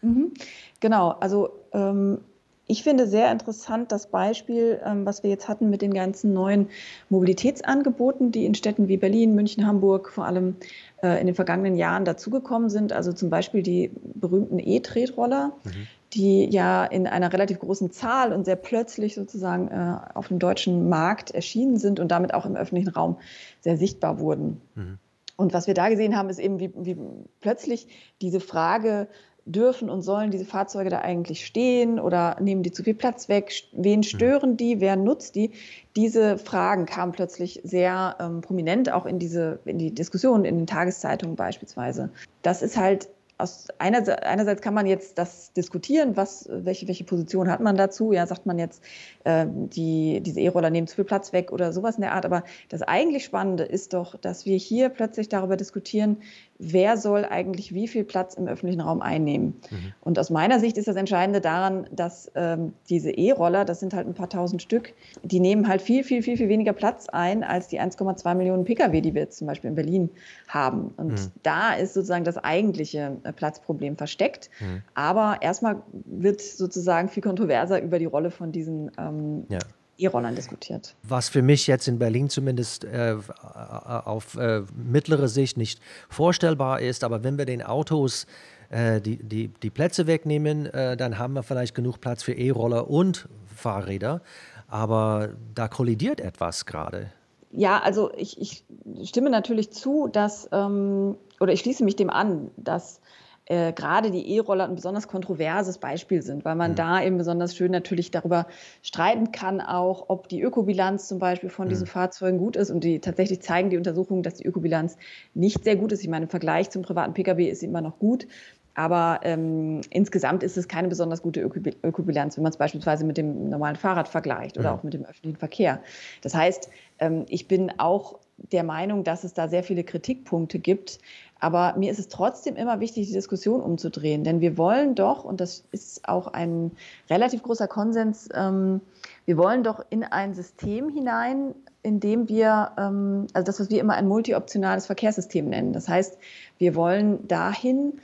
Mhm. 0.00 0.32
Genau, 0.80 1.10
also 1.10 1.50
ähm, 1.74 2.22
ich 2.66 2.82
finde 2.82 3.06
sehr 3.06 3.30
interessant 3.30 3.92
das 3.92 4.06
Beispiel, 4.06 4.80
ähm, 4.82 5.04
was 5.04 5.22
wir 5.22 5.28
jetzt 5.28 5.46
hatten 5.46 5.68
mit 5.68 5.82
den 5.82 5.92
ganzen 5.92 6.32
neuen 6.32 6.70
Mobilitätsangeboten, 7.10 8.32
die 8.32 8.46
in 8.46 8.54
Städten 8.54 8.88
wie 8.88 8.96
Berlin, 8.96 9.34
München, 9.34 9.66
Hamburg 9.66 10.08
vor 10.08 10.24
allem 10.24 10.56
äh, 11.02 11.20
in 11.20 11.26
den 11.26 11.34
vergangenen 11.34 11.76
Jahren 11.76 12.06
dazugekommen 12.06 12.70
sind. 12.70 12.94
Also 12.94 13.12
zum 13.12 13.28
Beispiel 13.28 13.62
die 13.62 13.90
berühmten 14.14 14.58
E-Tretroller, 14.58 15.52
mhm 15.64 15.86
die 16.14 16.48
ja 16.50 16.84
in 16.84 17.06
einer 17.06 17.32
relativ 17.32 17.58
großen 17.58 17.90
Zahl 17.90 18.32
und 18.32 18.44
sehr 18.44 18.56
plötzlich 18.56 19.14
sozusagen 19.14 19.68
äh, 19.68 19.98
auf 20.14 20.28
dem 20.28 20.38
deutschen 20.38 20.88
Markt 20.88 21.30
erschienen 21.32 21.76
sind 21.76 22.00
und 22.00 22.08
damit 22.08 22.34
auch 22.34 22.46
im 22.46 22.56
öffentlichen 22.56 22.90
Raum 22.90 23.18
sehr 23.60 23.76
sichtbar 23.76 24.20
wurden. 24.20 24.60
Mhm. 24.74 24.98
Und 25.36 25.52
was 25.52 25.66
wir 25.66 25.74
da 25.74 25.88
gesehen 25.88 26.16
haben, 26.16 26.30
ist 26.30 26.38
eben, 26.38 26.60
wie, 26.60 26.72
wie 26.76 26.96
plötzlich 27.40 27.88
diese 28.20 28.38
Frage, 28.38 29.08
dürfen 29.46 29.90
und 29.90 30.02
sollen 30.02 30.30
diese 30.30 30.44
Fahrzeuge 30.44 30.90
da 30.90 31.00
eigentlich 31.00 31.44
stehen 31.44 32.00
oder 32.00 32.36
nehmen 32.40 32.62
die 32.62 32.72
zu 32.72 32.82
viel 32.82 32.94
Platz 32.94 33.28
weg? 33.28 33.52
Wen 33.72 34.00
mhm. 34.00 34.04
stören 34.04 34.56
die? 34.56 34.80
Wer 34.80 34.96
nutzt 34.96 35.34
die? 35.34 35.50
Diese 35.96 36.38
Fragen 36.38 36.86
kamen 36.86 37.12
plötzlich 37.12 37.60
sehr 37.62 38.16
ähm, 38.20 38.40
prominent 38.40 38.90
auch 38.90 39.06
in 39.06 39.18
diese 39.18 39.58
in 39.64 39.78
die 39.78 39.94
Diskussion 39.94 40.44
in 40.44 40.56
den 40.56 40.66
Tageszeitungen 40.66 41.36
beispielsweise. 41.36 42.10
Das 42.42 42.62
ist 42.62 42.76
halt 42.76 43.08
aus 43.44 43.68
einer, 43.78 44.24
einerseits 44.24 44.62
kann 44.62 44.74
man 44.74 44.86
jetzt 44.86 45.18
das 45.18 45.52
diskutieren, 45.52 46.16
was, 46.16 46.48
welche, 46.50 46.88
welche 46.88 47.04
Position 47.04 47.50
hat 47.50 47.60
man 47.60 47.76
dazu? 47.76 48.12
Ja, 48.12 48.26
sagt 48.26 48.46
man 48.46 48.58
jetzt, 48.58 48.82
äh, 49.24 49.46
die, 49.48 50.20
diese 50.22 50.40
E-Roller 50.40 50.70
nehmen 50.70 50.86
zu 50.86 50.96
viel 50.96 51.04
Platz 51.04 51.32
weg 51.32 51.52
oder 51.52 51.72
sowas 51.72 51.96
in 51.96 52.00
der 52.00 52.12
Art. 52.12 52.24
Aber 52.24 52.42
das 52.70 52.82
eigentlich 52.82 53.24
Spannende 53.24 53.64
ist 53.64 53.92
doch, 53.92 54.16
dass 54.16 54.46
wir 54.46 54.56
hier 54.56 54.88
plötzlich 54.88 55.28
darüber 55.28 55.56
diskutieren, 55.56 56.22
wer 56.58 56.96
soll 56.96 57.24
eigentlich 57.24 57.74
wie 57.74 57.88
viel 57.88 58.04
Platz 58.04 58.34
im 58.34 58.46
öffentlichen 58.46 58.80
Raum 58.80 59.02
einnehmen. 59.02 59.60
Mhm. 59.70 59.92
Und 60.00 60.18
aus 60.18 60.30
meiner 60.30 60.60
Sicht 60.60 60.78
ist 60.78 60.86
das 60.86 60.96
Entscheidende 60.96 61.40
daran, 61.40 61.86
dass 61.90 62.30
ähm, 62.34 62.72
diese 62.88 63.10
E-Roller, 63.10 63.64
das 63.64 63.80
sind 63.80 63.94
halt 63.94 64.06
ein 64.06 64.14
paar 64.14 64.28
tausend 64.28 64.62
Stück, 64.62 64.94
die 65.22 65.40
nehmen 65.40 65.68
halt 65.68 65.82
viel, 65.82 66.04
viel, 66.04 66.22
viel, 66.22 66.36
viel 66.36 66.48
weniger 66.48 66.72
Platz 66.72 67.08
ein 67.08 67.42
als 67.42 67.68
die 67.68 67.80
1,2 67.80 68.34
Millionen 68.34 68.64
Pkw, 68.64 69.00
die 69.00 69.14
wir 69.14 69.22
jetzt 69.22 69.38
zum 69.38 69.46
Beispiel 69.46 69.68
in 69.68 69.74
Berlin 69.74 70.10
haben. 70.48 70.94
Und 70.96 71.12
mhm. 71.12 71.32
da 71.42 71.74
ist 71.74 71.94
sozusagen 71.94 72.24
das 72.24 72.38
eigentliche 72.38 73.16
äh, 73.24 73.32
Platzproblem 73.32 73.96
versteckt. 73.96 74.50
Mhm. 74.60 74.82
Aber 74.94 75.38
erstmal 75.40 75.82
wird 75.92 76.40
sozusagen 76.40 77.08
viel 77.08 77.22
kontroverser 77.22 77.82
über 77.82 77.98
die 77.98 78.04
Rolle 78.06 78.30
von 78.30 78.52
diesen 78.52 78.92
ähm, 78.98 79.44
ja. 79.48 79.58
E-Rollern 79.98 80.34
diskutiert. 80.34 80.94
Was 81.02 81.28
für 81.28 81.42
mich 81.42 81.66
jetzt 81.66 81.88
in 81.88 81.98
Berlin 81.98 82.28
zumindest 82.28 82.84
äh, 82.84 83.16
auf 83.42 84.36
äh, 84.36 84.62
mittlere 84.74 85.28
Sicht 85.28 85.56
nicht 85.56 85.80
vorstellbar 86.08 86.80
ist, 86.80 87.04
aber 87.04 87.22
wenn 87.24 87.38
wir 87.38 87.44
den 87.44 87.62
Autos 87.62 88.26
äh, 88.70 89.00
die, 89.00 89.16
die, 89.16 89.48
die 89.48 89.70
Plätze 89.70 90.06
wegnehmen, 90.06 90.66
äh, 90.66 90.96
dann 90.96 91.18
haben 91.18 91.34
wir 91.34 91.42
vielleicht 91.42 91.74
genug 91.74 92.00
Platz 92.00 92.22
für 92.22 92.32
E-Roller 92.32 92.90
und 92.90 93.28
Fahrräder. 93.54 94.20
Aber 94.68 95.30
da 95.54 95.68
kollidiert 95.68 96.20
etwas 96.20 96.66
gerade. 96.66 97.12
Ja, 97.52 97.80
also 97.80 98.10
ich, 98.16 98.40
ich, 98.40 98.64
stimme 99.08 99.30
natürlich 99.30 99.70
zu, 99.70 100.08
dass, 100.08 100.48
ähm, 100.50 101.16
oder 101.38 101.52
ich 101.52 101.60
schließe 101.60 101.84
mich 101.84 101.94
dem 101.94 102.10
an, 102.10 102.50
dass 102.56 103.00
äh, 103.46 103.72
gerade 103.72 104.10
die 104.10 104.36
E-Roller 104.36 104.64
ein 104.64 104.74
besonders 104.74 105.06
kontroverses 105.06 105.78
Beispiel 105.78 106.22
sind, 106.22 106.44
weil 106.44 106.54
man 106.54 106.72
mhm. 106.72 106.76
da 106.76 107.02
eben 107.02 107.18
besonders 107.18 107.54
schön 107.54 107.72
natürlich 107.72 108.10
darüber 108.10 108.46
streiten 108.82 109.32
kann, 109.32 109.60
auch 109.60 110.06
ob 110.08 110.28
die 110.28 110.40
Ökobilanz 110.40 111.08
zum 111.08 111.18
Beispiel 111.18 111.50
von 111.50 111.66
mhm. 111.66 111.70
diesen 111.70 111.86
Fahrzeugen 111.86 112.38
gut 112.38 112.56
ist. 112.56 112.70
Und 112.70 112.84
die 112.84 113.00
tatsächlich 113.00 113.42
zeigen 113.42 113.70
die 113.70 113.76
Untersuchungen, 113.76 114.22
dass 114.22 114.34
die 114.34 114.46
Ökobilanz 114.46 114.96
nicht 115.34 115.64
sehr 115.64 115.76
gut 115.76 115.92
ist. 115.92 116.02
Ich 116.02 116.08
meine, 116.08 116.24
im 116.24 116.30
Vergleich 116.30 116.70
zum 116.70 116.82
privaten 116.82 117.12
Pkw 117.12 117.48
ist 117.48 117.60
sie 117.60 117.66
immer 117.66 117.82
noch 117.82 117.98
gut. 117.98 118.26
Aber 118.74 119.20
ähm, 119.22 119.82
insgesamt 119.90 120.42
ist 120.42 120.56
es 120.56 120.66
keine 120.66 120.88
besonders 120.88 121.22
gute 121.22 121.40
Ökobilanz, 121.40 122.36
wenn 122.36 122.42
man 122.42 122.50
es 122.50 122.56
beispielsweise 122.56 123.04
mit 123.04 123.16
dem 123.16 123.48
normalen 123.48 123.76
Fahrrad 123.76 124.08
vergleicht 124.08 124.58
oder 124.58 124.70
ja. 124.70 124.74
auch 124.74 124.82
mit 124.82 124.94
dem 124.94 125.04
öffentlichen 125.04 125.36
Verkehr. 125.36 125.80
Das 126.22 126.34
heißt, 126.34 126.70
ähm, 126.98 127.24
ich 127.28 127.46
bin 127.46 127.72
auch 127.78 128.18
der 128.36 128.64
Meinung, 128.64 129.04
dass 129.04 129.22
es 129.22 129.32
da 129.32 129.48
sehr 129.48 129.62
viele 129.62 129.84
Kritikpunkte 129.84 130.58
gibt. 130.58 130.98
Aber 131.44 131.74
mir 131.76 131.92
ist 131.92 131.98
es 131.98 132.08
trotzdem 132.08 132.56
immer 132.56 132.80
wichtig, 132.80 133.06
die 133.08 133.12
Diskussion 133.12 133.60
umzudrehen. 133.60 134.24
Denn 134.24 134.40
wir 134.40 134.56
wollen 134.56 134.94
doch, 134.94 135.24
und 135.24 135.42
das 135.42 135.62
ist 135.72 136.08
auch 136.08 136.28
ein 136.28 136.70
relativ 137.10 137.42
großer 137.42 137.68
Konsens, 137.68 138.30
ähm, 138.32 138.80
wir 139.26 139.36
wollen 139.36 139.62
doch 139.62 139.84
in 139.90 140.04
ein 140.04 140.32
System 140.32 140.88
hinein, 140.88 141.54
in 141.82 142.00
dem 142.00 142.30
wir, 142.30 142.72
ähm, 142.78 143.26
also 143.34 143.44
das, 143.44 143.60
was 143.60 143.68
wir 143.68 143.78
immer 143.78 143.92
ein 143.92 144.08
multioptionales 144.08 144.86
Verkehrssystem 144.86 145.46
nennen. 145.46 145.74
Das 145.74 145.86
heißt, 145.86 146.16
wir 146.56 146.74
wollen 146.74 147.28
dahin, 147.28 148.00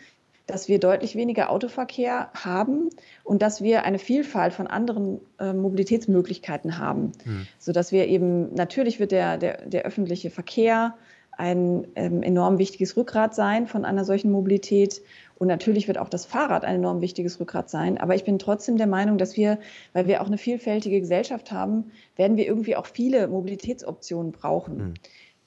dass 0.47 0.69
wir 0.69 0.79
deutlich 0.79 1.17
weniger 1.17 1.49
Autoverkehr 1.49 2.29
haben 2.35 2.91
und 3.25 3.41
dass 3.41 3.63
wir 3.63 3.85
eine 3.85 3.99
Vielfalt 3.99 4.53
von 4.53 4.67
anderen 4.67 5.19
äh, 5.39 5.55
Mobilitätsmöglichkeiten 5.55 6.77
haben, 6.77 7.13
mhm. 7.25 7.47
sodass 7.59 7.91
wir 7.91 8.07
eben, 8.07 8.53
natürlich 8.53 9.01
wird 9.01 9.13
der, 9.13 9.39
der, 9.39 9.65
der 9.65 9.85
öffentliche 9.85 10.29
Verkehr 10.29 10.95
ein 11.41 11.89
ähm, 11.95 12.23
enorm 12.23 12.59
wichtiges 12.59 12.99
Rückgrat 12.99 13.35
sein 13.35 13.67
von 13.67 13.87
einer 13.87 14.05
solchen 14.05 14.31
Mobilität. 14.31 15.01
Und 15.39 15.49
natürlich 15.49 15.89
wird 15.89 15.97
auch 15.97 16.11
das 16.11 16.27
Fahrrad 16.27 16.67
ein 16.67 16.77
enorm 16.77 17.01
wichtiges 17.01 17.41
Rückgrat 17.41 17.71
sein. 17.71 17.97
Aber 17.97 18.15
ich 18.15 18.25
bin 18.25 18.39
trotzdem 18.39 18.77
der 18.77 18.87
Meinung, 18.87 19.17
dass 19.17 19.39
wir, 19.39 19.59
weil 19.95 20.07
wir 20.07 20.21
auch 20.21 20.27
eine 20.27 20.37
vielfältige 20.37 21.01
Gesellschaft 21.01 21.51
haben, 21.51 21.93
werden 22.17 22.37
wir 22.37 22.47
irgendwie 22.47 22.77
auch 22.77 22.85
viele 22.85 23.27
Mobilitätsoptionen 23.27 24.33
brauchen. 24.33 24.77
Mhm. 24.77 24.95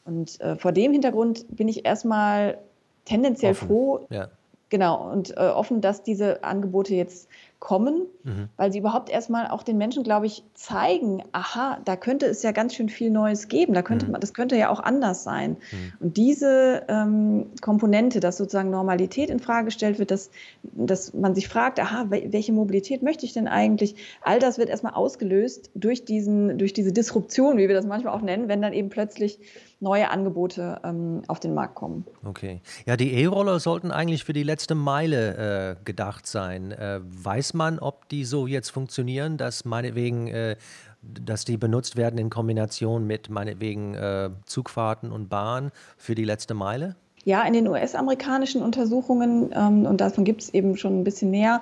Und 0.06 0.42
äh, 0.42 0.56
vor 0.56 0.72
dem 0.72 0.92
Hintergrund 0.92 1.46
bin 1.56 1.68
ich 1.68 1.86
erstmal 1.86 2.58
tendenziell 3.06 3.52
Offen. 3.52 3.68
froh, 3.68 4.00
ja. 4.10 4.30
genau, 4.70 5.12
und 5.12 5.38
äh, 5.38 5.42
offen, 5.42 5.80
dass 5.80 6.02
diese 6.02 6.44
Angebote 6.44 6.96
jetzt 6.96 7.30
kommen, 7.63 8.08
mhm. 8.25 8.50
weil 8.58 8.74
sie 8.74 8.79
überhaupt 8.79 9.10
erstmal 9.10 9.48
auch 9.48 9.63
den 9.63 9.77
Menschen, 9.77 10.03
glaube 10.03 10.25
ich, 10.25 10.43
zeigen, 10.53 11.24
aha, 11.32 11.79
da 11.86 11.96
könnte 11.96 12.25
es 12.25 12.43
ja 12.43 12.51
ganz 12.51 12.75
schön 12.75 12.89
viel 12.89 13.10
Neues 13.10 13.48
geben, 13.48 13.74
da 13.74 13.82
könnte 13.82 14.05
mhm. 14.05 14.12
man, 14.12 14.20
das 14.20 14.34
könnte 14.34 14.58
ja 14.58 14.70
auch 14.70 14.82
anders 14.82 15.24
sein. 15.24 15.51
Mhm. 15.51 15.93
Und 16.01 16.17
diese 16.17 16.84
ähm, 16.89 17.46
Komponente, 17.62 18.20
dass 18.20 18.36
sozusagen 18.36 18.70
Normalität 18.70 19.29
in 19.29 19.39
Frage 19.39 19.65
gestellt 19.65 19.98
wird, 19.98 20.12
dass, 20.12 20.29
dass 20.63 21.13
man 21.13 21.36
sich 21.36 21.48
fragt, 21.48 21.79
aha, 21.79 22.08
welche 22.10 22.51
Mobilität 22.51 23.01
möchte 23.01 23.25
ich 23.25 23.32
denn 23.32 23.48
eigentlich? 23.48 23.96
All 24.24 24.39
das 24.39 24.58
wird 24.58 24.67
erstmal 24.67 24.96
ausgelöst 24.96 25.72
durch, 25.74 26.03
diesen, 26.03 26.58
durch 26.58 26.74
diese 26.74 26.91
Disruption, 26.91 27.58
wie 27.58 27.70
wir 27.70 27.75
das 27.75 27.86
manchmal 27.86 28.13
auch 28.13 28.22
nennen, 28.22 28.50
wenn 28.50 28.62
dann 28.62 28.74
eben 28.74 28.89
plötzlich 28.89 29.39
neue 29.84 30.10
Angebote 30.10 30.79
ähm, 30.84 31.22
auf 31.27 31.39
den 31.39 31.53
Markt 31.53 31.75
kommen. 31.75 32.05
Okay. 32.25 32.62
Ja, 32.86 32.98
die 32.98 33.13
E-Roller 33.13 33.60
sollten 33.60 33.91
eigentlich 33.91 34.24
für 34.24 34.34
die 34.34 34.43
letzte 34.43 34.75
Meile 34.75 35.77
äh, 35.77 35.84
gedacht 35.86 36.25
sein. 36.25 36.72
Äh, 36.72 37.01
weiß 37.03 37.53
man, 37.54 37.80
ob 37.80 38.10
die 38.10 38.26
so 38.26 38.48
jetzt 38.48 38.70
funktionieren, 38.70 39.38
dass 39.38 39.66
meinetwegen, 39.66 40.28
äh, 40.28 40.56
dass 41.02 41.46
die 41.46 41.58
benutzt 41.58 41.98
werden 41.98 42.18
in 42.18 42.30
Kombination 42.30 43.06
mit 43.06 43.30
meinetwegen 43.30 43.94
äh, 43.96 44.30
Zugfahrten 44.46 45.12
und 45.12 45.30
Bahn 45.30 45.72
für 45.98 46.16
die 46.16 46.26
letzte 46.26 46.54
Meile? 46.54 46.96
Ja, 47.26 47.44
in 47.44 47.54
den 47.54 47.68
US-amerikanischen 47.68 48.62
Untersuchungen, 48.62 49.52
ähm, 49.56 49.86
und 49.86 50.02
davon 50.02 50.26
gibt 50.26 50.42
es 50.42 50.54
eben 50.54 50.76
schon 50.76 51.00
ein 51.00 51.04
bisschen 51.04 51.32
mehr, 51.32 51.62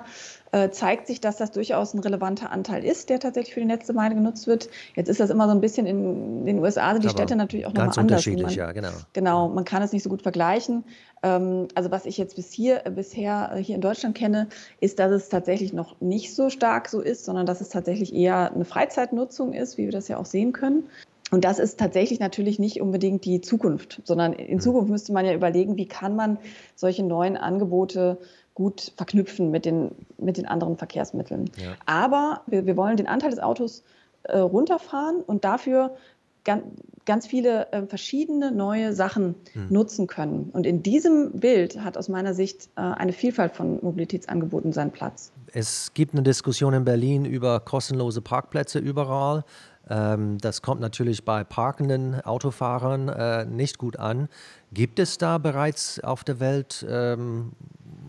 zeigt 0.70 1.06
sich, 1.06 1.20
dass 1.20 1.36
das 1.36 1.50
durchaus 1.50 1.94
ein 1.94 2.00
relevanter 2.00 2.50
Anteil 2.50 2.84
ist, 2.84 3.08
der 3.08 3.20
tatsächlich 3.20 3.54
für 3.54 3.60
die 3.60 3.66
letzte 3.66 3.92
Meile 3.92 4.14
genutzt 4.14 4.46
wird. 4.46 4.68
Jetzt 4.94 5.08
ist 5.08 5.18
das 5.18 5.30
immer 5.30 5.46
so 5.46 5.52
ein 5.52 5.60
bisschen 5.60 5.86
in 5.86 6.44
den 6.44 6.58
USA 6.58 6.92
sind 6.92 7.04
die 7.04 7.08
Aber 7.08 7.16
Städte 7.16 7.36
natürlich 7.36 7.66
auch 7.66 7.70
nochmal 7.70 7.86
anders. 7.86 7.98
Unterschiedlich, 7.98 8.44
man, 8.44 8.54
ja, 8.54 8.72
genau. 8.72 8.90
Genau, 9.14 9.48
man 9.48 9.64
kann 9.64 9.82
es 9.82 9.92
nicht 9.92 10.02
so 10.02 10.10
gut 10.10 10.22
vergleichen. 10.22 10.84
Ähm, 11.22 11.68
also 11.74 11.90
was 11.90 12.04
ich 12.04 12.18
jetzt 12.18 12.36
bis 12.36 12.52
hier, 12.52 12.82
bisher 12.94 13.54
hier 13.56 13.76
in 13.76 13.80
Deutschland 13.80 14.14
kenne, 14.14 14.48
ist, 14.80 14.98
dass 14.98 15.10
es 15.10 15.28
tatsächlich 15.28 15.72
noch 15.72 16.00
nicht 16.00 16.34
so 16.34 16.50
stark 16.50 16.88
so 16.88 17.00
ist, 17.00 17.24
sondern 17.24 17.46
dass 17.46 17.60
es 17.60 17.70
tatsächlich 17.70 18.14
eher 18.14 18.52
eine 18.52 18.64
Freizeitnutzung 18.64 19.52
ist, 19.52 19.78
wie 19.78 19.84
wir 19.84 19.92
das 19.92 20.08
ja 20.08 20.18
auch 20.18 20.26
sehen 20.26 20.52
können. 20.52 20.84
Und 21.32 21.46
das 21.46 21.58
ist 21.58 21.78
tatsächlich 21.78 22.20
natürlich 22.20 22.58
nicht 22.58 22.82
unbedingt 22.82 23.24
die 23.24 23.40
Zukunft, 23.40 24.02
sondern 24.04 24.34
in 24.34 24.56
mhm. 24.56 24.60
Zukunft 24.60 24.90
müsste 24.90 25.14
man 25.14 25.24
ja 25.24 25.32
überlegen, 25.32 25.78
wie 25.78 25.88
kann 25.88 26.14
man 26.14 26.38
solche 26.74 27.02
neuen 27.02 27.38
Angebote 27.38 28.18
gut 28.54 28.92
verknüpfen 28.96 29.50
mit 29.50 29.64
den, 29.64 29.92
mit 30.18 30.36
den 30.36 30.46
anderen 30.46 30.76
Verkehrsmitteln. 30.76 31.50
Ja. 31.56 31.74
Aber 31.86 32.42
wir, 32.46 32.66
wir 32.66 32.76
wollen 32.76 32.96
den 32.96 33.06
Anteil 33.06 33.30
des 33.30 33.38
Autos 33.38 33.82
äh, 34.24 34.38
runterfahren 34.38 35.22
und 35.22 35.44
dafür 35.44 35.96
ganz, 36.44 36.64
ganz 37.04 37.26
viele 37.26 37.72
äh, 37.72 37.86
verschiedene 37.86 38.52
neue 38.52 38.92
Sachen 38.92 39.34
hm. 39.52 39.68
nutzen 39.70 40.06
können. 40.06 40.50
Und 40.52 40.66
in 40.66 40.82
diesem 40.82 41.32
Bild 41.32 41.80
hat 41.80 41.96
aus 41.96 42.08
meiner 42.08 42.34
Sicht 42.34 42.68
äh, 42.76 42.80
eine 42.80 43.12
Vielfalt 43.12 43.56
von 43.56 43.78
Mobilitätsangeboten 43.82 44.72
seinen 44.72 44.90
Platz. 44.90 45.32
Es 45.52 45.92
gibt 45.94 46.14
eine 46.14 46.22
Diskussion 46.22 46.74
in 46.74 46.84
Berlin 46.84 47.24
über 47.24 47.60
kostenlose 47.60 48.20
Parkplätze 48.20 48.78
überall. 48.78 49.44
Ähm, 49.90 50.38
das 50.38 50.62
kommt 50.62 50.80
natürlich 50.80 51.24
bei 51.24 51.44
parkenden 51.44 52.20
Autofahrern 52.20 53.08
äh, 53.08 53.44
nicht 53.46 53.78
gut 53.78 53.98
an. 53.98 54.28
Gibt 54.72 54.98
es 54.98 55.18
da 55.18 55.38
bereits 55.38 56.00
auf 56.00 56.24
der 56.24 56.40
Welt 56.40 56.86
ähm, 56.88 57.52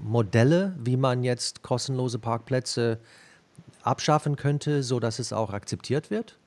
Modelle, 0.04 0.76
wie 0.80 0.98
man 0.98 1.24
jetzt 1.24 1.64
kostenlose 1.64 2.20
Parkplätze 2.20 3.00
abschaffen 3.84 4.36
könnte, 4.36 4.84
sodass 4.84 5.20
es 5.20 5.34
auch 5.34 5.52
akzeptiert 5.52 6.10
wird? 6.10 6.38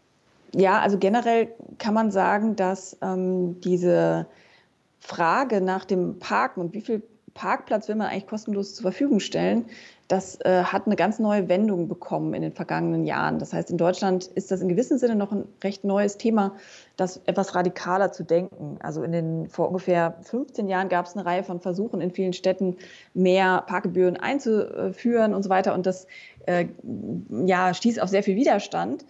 Ja, 0.54 0.80
also 0.80 0.98
generell 0.98 1.48
kann 1.78 1.94
man 1.94 2.10
sagen, 2.10 2.56
dass 2.56 2.96
ähm, 3.02 3.60
diese 3.60 4.26
Frage 5.00 5.60
nach 5.60 5.84
dem 5.84 6.18
Parken 6.18 6.60
und 6.60 6.74
wie 6.74 6.80
viel 6.80 7.02
Parkplatz 7.36 7.86
will 7.86 7.94
man 7.94 8.08
eigentlich 8.08 8.26
kostenlos 8.26 8.74
zur 8.74 8.82
Verfügung 8.82 9.20
stellen, 9.20 9.66
das 10.08 10.40
äh, 10.40 10.62
hat 10.62 10.86
eine 10.86 10.94
ganz 10.94 11.18
neue 11.18 11.48
Wendung 11.48 11.88
bekommen 11.88 12.32
in 12.32 12.42
den 12.42 12.52
vergangenen 12.52 13.04
Jahren. 13.04 13.38
Das 13.38 13.52
heißt, 13.52 13.70
in 13.70 13.76
Deutschland 13.76 14.26
ist 14.26 14.50
das 14.50 14.60
in 14.60 14.68
gewissem 14.68 14.98
Sinne 14.98 15.16
noch 15.16 15.32
ein 15.32 15.44
recht 15.64 15.84
neues 15.84 16.16
Thema, 16.16 16.54
das 16.96 17.20
etwas 17.26 17.54
radikaler 17.54 18.12
zu 18.12 18.22
denken. 18.22 18.78
Also 18.80 19.02
in 19.02 19.12
den 19.12 19.48
vor 19.48 19.68
ungefähr 19.68 20.14
15 20.22 20.68
Jahren 20.68 20.88
gab 20.88 21.06
es 21.06 21.14
eine 21.14 21.26
Reihe 21.26 21.42
von 21.42 21.60
Versuchen 21.60 22.00
in 22.00 22.12
vielen 22.12 22.32
Städten, 22.32 22.76
mehr 23.14 23.64
Parkgebühren 23.66 24.16
einzuführen 24.16 25.34
und 25.34 25.42
so 25.42 25.50
weiter. 25.50 25.74
Und 25.74 25.86
das 25.86 26.06
äh, 26.46 26.66
ja, 27.44 27.74
stieß 27.74 27.98
auf 27.98 28.08
sehr 28.08 28.22
viel 28.22 28.36
Widerstand. 28.36 29.04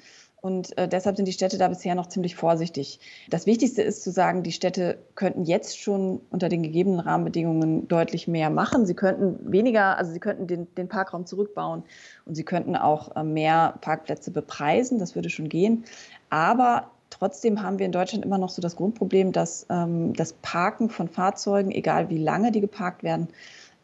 Und 0.47 0.79
äh, 0.79 0.87
deshalb 0.87 1.17
sind 1.17 1.27
die 1.27 1.33
Städte 1.33 1.59
da 1.59 1.67
bisher 1.67 1.97
noch 1.97 2.07
ziemlich 2.07 2.37
vorsichtig. 2.37 3.01
Das 3.29 3.47
Wichtigste 3.47 3.83
ist 3.83 4.05
zu 4.05 4.13
sagen, 4.13 4.45
die 4.45 4.53
Städte 4.53 4.97
könnten 5.17 5.43
jetzt 5.43 5.77
schon 5.77 6.21
unter 6.31 6.49
den 6.49 6.63
gegebenen 6.63 7.01
Rahmenbedingungen 7.01 7.89
deutlich 7.89 8.29
mehr 8.29 8.49
machen. 8.49 8.87
Sie 8.87 8.95
könnten 8.95 9.51
weniger, 9.51 9.99
also 9.99 10.13
sie 10.13 10.21
könnten 10.21 10.47
den, 10.47 10.73
den 10.77 10.87
Parkraum 10.87 11.27
zurückbauen 11.27 11.83
und 12.27 12.37
sie 12.37 12.45
könnten 12.45 12.77
auch 12.77 13.17
äh, 13.17 13.25
mehr 13.25 13.75
Parkplätze 13.81 14.31
bepreisen. 14.31 15.01
Das 15.01 15.17
würde 15.17 15.31
schon 15.31 15.49
gehen. 15.49 15.85
Aber 16.31 16.93
Trotzdem 17.09 17.63
haben 17.63 17.79
wir 17.79 17.87
in 17.87 17.93
Deutschland 17.93 18.25
immer 18.25 18.37
noch 18.37 18.51
so 18.51 18.61
das 18.61 18.77
Grundproblem, 18.77 19.33
dass 19.33 19.65
ähm, 19.71 20.13
das 20.13 20.35
Parken 20.35 20.91
von 20.91 21.09
Fahrzeugen, 21.09 21.71
egal 21.71 22.11
wie 22.11 22.19
lange 22.19 22.51
die 22.51 22.61
geparkt 22.61 23.05
werden, 23.05 23.29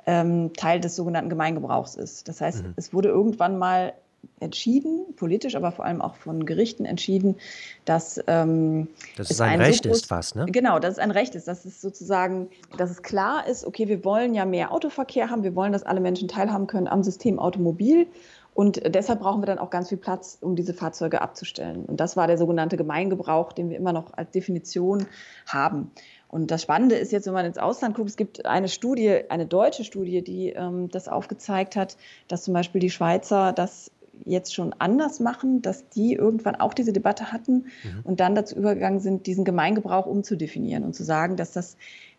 ähm, 0.07 0.53
Teil 0.55 0.81
des 0.81 0.97
sogenannten 0.97 1.31
Gemeingebrauchs 1.31 1.95
ist. 1.95 2.29
Das 2.29 2.41
heißt, 2.41 2.65
mhm. 2.65 2.75
es 2.77 2.93
wurde 2.93 3.09
irgendwann 3.09 3.59
mal 3.59 3.95
entschieden, 4.41 5.15
politisch, 5.17 5.55
aber 5.57 5.73
vor 5.73 5.85
allem 5.85 6.03
auch 6.03 6.17
von 6.17 6.45
Gerichten 6.45 6.85
entschieden, 6.85 7.37
dass 7.85 8.23
ähm, 8.27 8.89
das 9.17 9.31
es 9.31 9.41
ein, 9.41 9.53
ein 9.53 9.61
Recht 9.61 9.85
so 9.85 9.91
groß, 9.91 9.99
ist 9.99 10.07
fast, 10.07 10.37
ne? 10.37 10.47
Genau, 10.47 10.79
dass 10.79 10.93
es 10.95 10.99
ein 10.99 11.11
Recht 11.11 11.35
ist, 11.35 11.49
dass 11.49 11.65
es 11.65 11.81
sozusagen, 11.81 12.49
dass 12.77 12.91
es 12.91 13.03
klar 13.03 13.47
ist, 13.47 13.65
okay, 13.65 13.89
wir 13.89 14.05
wollen 14.05 14.35
ja 14.35 14.45
mehr 14.45 14.73
Autoverkehr 14.73 15.31
haben, 15.31 15.43
wir 15.45 15.55
wollen, 15.55 15.73
dass 15.73 15.85
alle 15.85 16.01
Menschen 16.01 16.29
teilhaben 16.29 16.67
können 16.67 16.89
am 16.89 17.03
System 17.03 17.39
Automobil. 17.39 18.07
Und 18.55 18.83
deshalb 18.95 19.21
brauchen 19.21 19.41
wir 19.41 19.47
dann 19.47 19.59
auch 19.59 19.71
ganz 19.71 19.89
viel 19.89 19.97
Platz, 19.97 20.37
um 20.41 20.57
diese 20.57 20.75
Fahrzeuge 20.75 21.23
abzustellen. 21.23 21.87
Und 21.87 22.01
das 22.01 22.19
war 22.19 22.27
der 22.27 22.37
sogenannte 22.37 22.77
Gemeingebrauch, 22.77 23.53
den 23.53 23.71
wir 23.71 23.79
immer 23.79 23.95
noch 23.95 24.13
als 24.13 24.31
Definition 24.31 25.07
haben. 25.47 25.91
Und 26.29 26.51
das 26.51 26.63
Spannende 26.63 26.97
ist 26.97 27.13
jetzt, 27.13 27.27
wenn 27.27 27.33
man 27.33 27.47
ins 27.47 27.59
Ausland 27.59 27.95
guckt, 27.95 28.11
es 28.11 28.17
gibt 28.17 28.45
eine 28.45 28.69
Studie, 28.69 29.21
eine 29.31 29.47
deutsche 29.47 29.85
Studie, 29.85 30.23
die 30.23 30.51
ähm, 30.51 30.91
das 30.91 31.09
aufgezeigt 31.09 31.77
hat, 31.77 31.97
dass 32.29 32.43
zum 32.43 32.53
Beispiel 32.53 32.81
die 32.81 32.91
Schweizer 32.91 33.53
das 33.53 33.91
jetzt 34.25 34.55
schon 34.55 34.75
anders 34.79 35.21
machen, 35.21 35.63
dass 35.63 35.89
die 35.89 36.15
irgendwann 36.15 36.57
auch 36.57 36.75
diese 36.75 36.93
Debatte 36.93 37.33
hatten 37.33 37.67
mhm. 37.85 38.01
und 38.05 38.21
dann 38.21 38.35
dazu 38.35 38.57
übergegangen 38.57 39.01
sind, 39.01 39.27
diesen 39.27 39.45
Gemeingebrauch 39.45 40.07
umzudefinieren 40.07 40.85
und 40.85 40.95
zu 40.95 41.05
sagen, 41.05 41.37
dass 41.37 41.53
das 41.53 41.77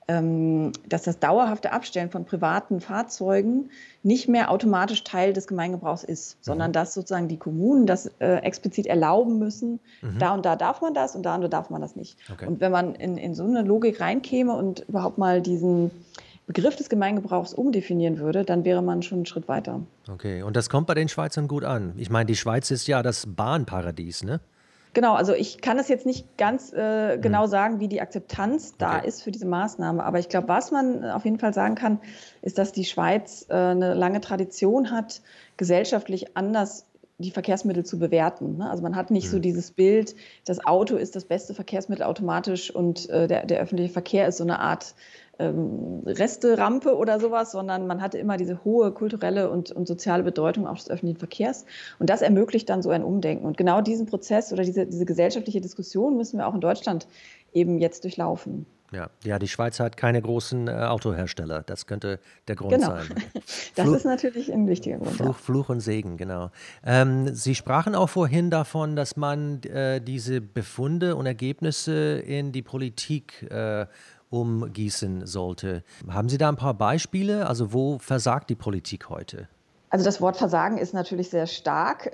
ähm, 0.07 0.71
dass 0.87 1.03
das 1.03 1.19
dauerhafte 1.19 1.71
Abstellen 1.71 2.09
von 2.09 2.25
privaten 2.25 2.81
Fahrzeugen 2.81 3.69
nicht 4.01 4.27
mehr 4.27 4.51
automatisch 4.51 5.03
Teil 5.03 5.33
des 5.33 5.47
Gemeingebrauchs 5.47 6.03
ist, 6.03 6.35
mhm. 6.35 6.43
sondern 6.43 6.73
dass 6.73 6.93
sozusagen 6.93 7.27
die 7.27 7.37
Kommunen 7.37 7.85
das 7.85 8.07
äh, 8.19 8.35
explizit 8.37 8.85
erlauben 8.85 9.39
müssen. 9.39 9.79
Mhm. 10.01 10.19
Da 10.19 10.33
und 10.33 10.45
da 10.45 10.55
darf 10.55 10.81
man 10.81 10.93
das 10.93 11.15
und 11.15 11.23
da 11.23 11.35
und 11.35 11.41
da 11.41 11.47
darf 11.47 11.69
man 11.69 11.81
das 11.81 11.95
nicht. 11.95 12.17
Okay. 12.31 12.47
Und 12.47 12.59
wenn 12.59 12.71
man 12.71 12.95
in, 12.95 13.17
in 13.17 13.33
so 13.33 13.43
eine 13.43 13.61
Logik 13.61 14.01
reinkäme 14.01 14.53
und 14.53 14.81
überhaupt 14.89 15.17
mal 15.17 15.41
diesen 15.41 15.91
Begriff 16.45 16.75
des 16.75 16.89
Gemeingebrauchs 16.89 17.53
umdefinieren 17.53 18.19
würde, 18.19 18.43
dann 18.43 18.65
wäre 18.65 18.81
man 18.81 19.01
schon 19.01 19.19
einen 19.19 19.25
Schritt 19.25 19.47
weiter. 19.47 19.81
Okay, 20.11 20.43
und 20.43 20.55
das 20.55 20.69
kommt 20.69 20.87
bei 20.87 20.93
den 20.93 21.07
Schweizern 21.07 21.47
gut 21.47 21.63
an. 21.63 21.93
Ich 21.97 22.09
meine, 22.09 22.25
die 22.25 22.35
Schweiz 22.35 22.69
ist 22.71 22.87
ja 22.87 23.01
das 23.01 23.25
Bahnparadies, 23.27 24.23
ne? 24.23 24.41
Genau, 24.93 25.15
also 25.15 25.33
ich 25.33 25.59
kann 25.59 25.79
es 25.79 25.87
jetzt 25.87 26.05
nicht 26.05 26.37
ganz 26.37 26.71
äh, 26.71 27.17
genau 27.17 27.45
mhm. 27.45 27.49
sagen, 27.49 27.79
wie 27.79 27.87
die 27.87 27.99
Akzeptanz 27.99 28.77
da 28.77 28.97
okay. 28.97 29.07
ist 29.07 29.23
für 29.23 29.31
diese 29.31 29.47
Maßnahme. 29.47 30.03
Aber 30.03 30.19
ich 30.19 30.29
glaube, 30.29 30.47
was 30.47 30.69
man 30.69 31.03
auf 31.03 31.25
jeden 31.25 31.39
Fall 31.39 31.53
sagen 31.53 31.73
kann, 31.73 31.99
ist, 32.43 32.59
dass 32.59 32.73
die 32.73 32.85
Schweiz 32.85 33.47
äh, 33.49 33.55
eine 33.55 33.95
lange 33.95 34.21
Tradition 34.21 34.91
hat, 34.91 35.21
gesellschaftlich 35.57 36.37
anders 36.37 36.85
die 37.17 37.31
Verkehrsmittel 37.31 37.85
zu 37.85 37.97
bewerten. 37.97 38.57
Ne? 38.57 38.69
Also 38.69 38.83
man 38.83 38.95
hat 38.95 39.09
nicht 39.09 39.27
mhm. 39.27 39.31
so 39.31 39.39
dieses 39.39 39.71
Bild, 39.71 40.15
das 40.45 40.63
Auto 40.65 40.95
ist 40.95 41.15
das 41.15 41.25
beste 41.25 41.53
Verkehrsmittel 41.53 42.03
automatisch 42.03 42.69
und 42.69 43.09
äh, 43.09 43.27
der, 43.27 43.45
der 43.45 43.59
öffentliche 43.61 43.93
Verkehr 43.93 44.27
ist 44.27 44.37
so 44.37 44.43
eine 44.43 44.59
Art 44.59 44.93
ähm, 45.39 46.03
Resterampe 46.05 46.95
oder 46.95 47.19
sowas, 47.19 47.51
sondern 47.51 47.87
man 47.87 48.01
hatte 48.01 48.17
immer 48.17 48.37
diese 48.37 48.63
hohe 48.63 48.91
kulturelle 48.91 49.49
und, 49.49 49.71
und 49.71 49.87
soziale 49.87 50.23
Bedeutung 50.23 50.67
auch 50.67 50.75
des 50.75 50.89
öffentlichen 50.89 51.17
Verkehrs. 51.17 51.65
Und 51.99 52.09
das 52.09 52.21
ermöglicht 52.21 52.69
dann 52.69 52.81
so 52.81 52.91
ein 52.91 53.03
Umdenken. 53.03 53.45
Und 53.45 53.57
genau 53.57 53.81
diesen 53.81 54.05
Prozess 54.05 54.53
oder 54.53 54.63
diese, 54.63 54.85
diese 54.85 55.05
gesellschaftliche 55.05 55.61
Diskussion 55.61 56.17
müssen 56.17 56.37
wir 56.37 56.47
auch 56.47 56.53
in 56.53 56.61
Deutschland 56.61 57.07
eben 57.51 57.79
jetzt 57.79 58.03
durchlaufen. 58.03 58.65
Ja, 58.93 59.09
ja, 59.23 59.39
die 59.39 59.47
Schweiz 59.47 59.79
hat 59.79 59.97
keine 59.97 60.21
großen 60.21 60.67
äh, 60.67 60.71
Autohersteller. 60.71 61.63
Das 61.63 61.87
könnte 61.87 62.19
der 62.47 62.55
Grund 62.55 62.75
genau. 62.75 62.89
sein. 62.89 63.07
das 63.75 63.85
Fluch, 63.85 63.95
ist 63.95 64.05
natürlich 64.05 64.53
ein 64.53 64.67
wichtiger 64.67 64.97
Grund. 64.99 65.15
Fluch, 65.15 65.35
Fluch 65.35 65.69
und 65.69 65.79
Segen, 65.79 66.15
genau. 66.15 66.51
Ähm, 66.85 67.33
Sie 67.33 67.55
sprachen 67.55 67.95
auch 67.95 68.09
vorhin 68.09 68.51
davon, 68.51 68.95
dass 68.95 69.17
man 69.17 69.63
äh, 69.63 69.99
diese 69.99 70.41
Befunde 70.41 71.15
und 71.15 71.25
Ergebnisse 71.25 72.19
in 72.19 72.51
die 72.51 72.61
Politik 72.61 73.47
äh, 73.49 73.87
umgießen 74.33 75.27
sollte. 75.27 75.83
Haben 76.09 76.27
Sie 76.27 76.39
da 76.39 76.49
ein 76.49 76.55
paar 76.55 76.73
Beispiele? 76.73 77.45
Also 77.45 77.71
wo 77.71 77.99
versagt 77.99 78.49
die 78.49 78.55
Politik 78.55 79.09
heute? 79.09 79.47
Also 79.89 80.03
das 80.03 80.21
Wort 80.21 80.37
Versagen 80.37 80.79
ist 80.79 80.95
natürlich 80.95 81.29
sehr 81.29 81.45
stark. 81.45 82.09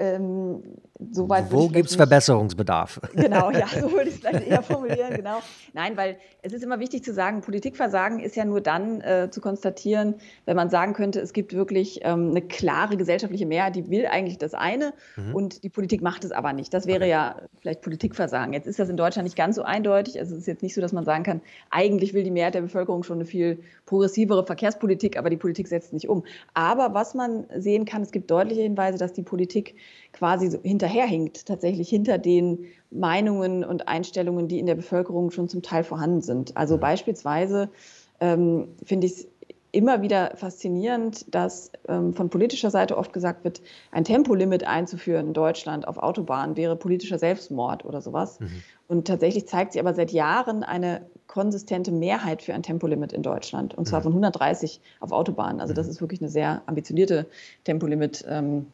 Ähm, 0.99 1.13
so 1.13 1.29
weit 1.29 1.51
Wo 1.51 1.67
gibt 1.67 1.89
es 1.89 1.95
Verbesserungsbedarf? 1.95 2.99
Genau, 3.13 3.51
ja, 3.51 3.67
so 3.81 3.91
würde 3.91 4.09
ich 4.09 4.15
es 4.15 4.19
vielleicht 4.19 4.47
eher 4.47 4.61
formulieren, 4.61 5.13
genau. 5.15 5.39
Nein, 5.73 5.97
weil 5.97 6.17
es 6.41 6.53
ist 6.53 6.63
immer 6.63 6.79
wichtig 6.79 7.03
zu 7.03 7.13
sagen, 7.13 7.41
Politikversagen 7.41 8.19
ist 8.19 8.35
ja 8.35 8.45
nur 8.45 8.61
dann 8.61 9.01
äh, 9.01 9.29
zu 9.29 9.41
konstatieren, 9.41 10.15
wenn 10.45 10.55
man 10.55 10.69
sagen 10.69 10.93
könnte, 10.93 11.19
es 11.19 11.33
gibt 11.33 11.53
wirklich 11.53 11.99
ähm, 12.03 12.31
eine 12.31 12.41
klare 12.41 12.97
gesellschaftliche 12.97 13.45
Mehrheit, 13.45 13.75
die 13.75 13.89
will 13.89 14.05
eigentlich 14.05 14.37
das 14.37 14.53
eine 14.53 14.93
mhm. 15.17 15.35
und 15.35 15.63
die 15.63 15.69
Politik 15.69 16.01
macht 16.01 16.23
es 16.23 16.31
aber 16.31 16.53
nicht. 16.53 16.73
Das 16.73 16.87
wäre 16.87 16.99
okay. 16.99 17.09
ja 17.09 17.35
vielleicht 17.59 17.81
Politikversagen. 17.81 18.53
Jetzt 18.53 18.67
ist 18.67 18.79
das 18.79 18.89
in 18.89 18.97
Deutschland 18.97 19.25
nicht 19.25 19.35
ganz 19.35 19.55
so 19.55 19.63
eindeutig. 19.63 20.19
Also 20.19 20.33
es 20.33 20.41
ist 20.41 20.47
jetzt 20.47 20.63
nicht 20.63 20.73
so, 20.73 20.81
dass 20.81 20.93
man 20.93 21.03
sagen 21.03 21.23
kann, 21.23 21.41
eigentlich 21.69 22.13
will 22.13 22.23
die 22.23 22.31
Mehrheit 22.31 22.55
der 22.55 22.61
Bevölkerung 22.61 23.03
schon 23.03 23.17
eine 23.17 23.25
viel 23.25 23.59
progressivere 23.85 24.45
Verkehrspolitik, 24.45 25.17
aber 25.17 25.29
die 25.29 25.37
Politik 25.37 25.67
setzt 25.67 25.93
nicht 25.93 26.07
um. 26.07 26.23
Aber 26.53 26.93
was 26.93 27.15
man 27.15 27.45
sehen 27.57 27.85
kann, 27.85 28.01
es 28.01 28.11
gibt 28.11 28.31
deutliche 28.31 28.61
Hinweise, 28.61 28.97
dass 28.97 29.13
die 29.13 29.23
Politik 29.23 29.75
quasi 30.13 30.49
so 30.49 30.59
hinterherhinkt, 30.89 31.45
tatsächlich 31.45 31.89
hinter 31.89 32.17
den 32.17 32.65
Meinungen 32.91 33.63
und 33.63 33.87
Einstellungen, 33.87 34.47
die 34.47 34.59
in 34.59 34.65
der 34.65 34.75
Bevölkerung 34.75 35.31
schon 35.31 35.47
zum 35.47 35.61
Teil 35.61 35.83
vorhanden 35.83 36.21
sind. 36.21 36.57
Also 36.57 36.77
mhm. 36.77 36.81
beispielsweise 36.81 37.69
ähm, 38.19 38.69
finde 38.83 39.07
ich 39.07 39.13
es 39.13 39.27
immer 39.71 40.01
wieder 40.01 40.31
faszinierend, 40.35 41.33
dass 41.33 41.71
ähm, 41.87 42.15
von 42.15 42.31
politischer 42.31 42.71
Seite 42.71 42.97
oft 42.97 43.13
gesagt 43.13 43.43
wird, 43.43 43.61
ein 43.91 44.03
Tempolimit 44.03 44.65
einzuführen 44.65 45.27
in 45.27 45.33
Deutschland 45.33 45.87
auf 45.87 45.97
Autobahnen 45.97 46.57
wäre 46.57 46.75
politischer 46.75 47.19
Selbstmord 47.19 47.85
oder 47.85 48.01
sowas. 48.01 48.39
Mhm. 48.39 48.63
Und 48.87 49.07
tatsächlich 49.07 49.47
zeigt 49.47 49.73
sich 49.73 49.81
aber 49.81 49.93
seit 49.93 50.11
Jahren 50.11 50.63
eine 50.63 51.05
konsistente 51.27 51.91
Mehrheit 51.91 52.41
für 52.41 52.55
ein 52.55 52.63
Tempolimit 52.63 53.13
in 53.13 53.21
Deutschland, 53.21 53.77
und 53.77 53.87
zwar 53.87 53.99
mhm. 53.99 54.05
von 54.05 54.11
130 54.13 54.81
auf 54.99 55.11
Autobahnen. 55.11 55.61
Also 55.61 55.75
das 55.75 55.85
mhm. 55.85 55.91
ist 55.91 56.01
wirklich 56.01 56.21
eine 56.21 56.29
sehr 56.31 56.63
ambitionierte 56.65 57.27
Tempolimit. 57.63 58.25
Ähm, 58.27 58.65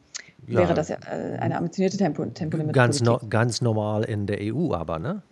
ja, 0.46 0.58
wäre 0.58 0.74
das 0.74 0.88
ja 0.88 0.96
äh, 1.10 1.38
eine 1.38 1.56
ambitionierte 1.56 1.96
Tempo, 1.96 2.24
Tempolimit. 2.26 2.74
Ganz, 2.74 3.00
no, 3.00 3.18
ganz 3.28 3.60
normal 3.60 4.04
in 4.04 4.26
der 4.26 4.38
EU 4.40 4.72
aber, 4.72 4.98
ne? 4.98 5.22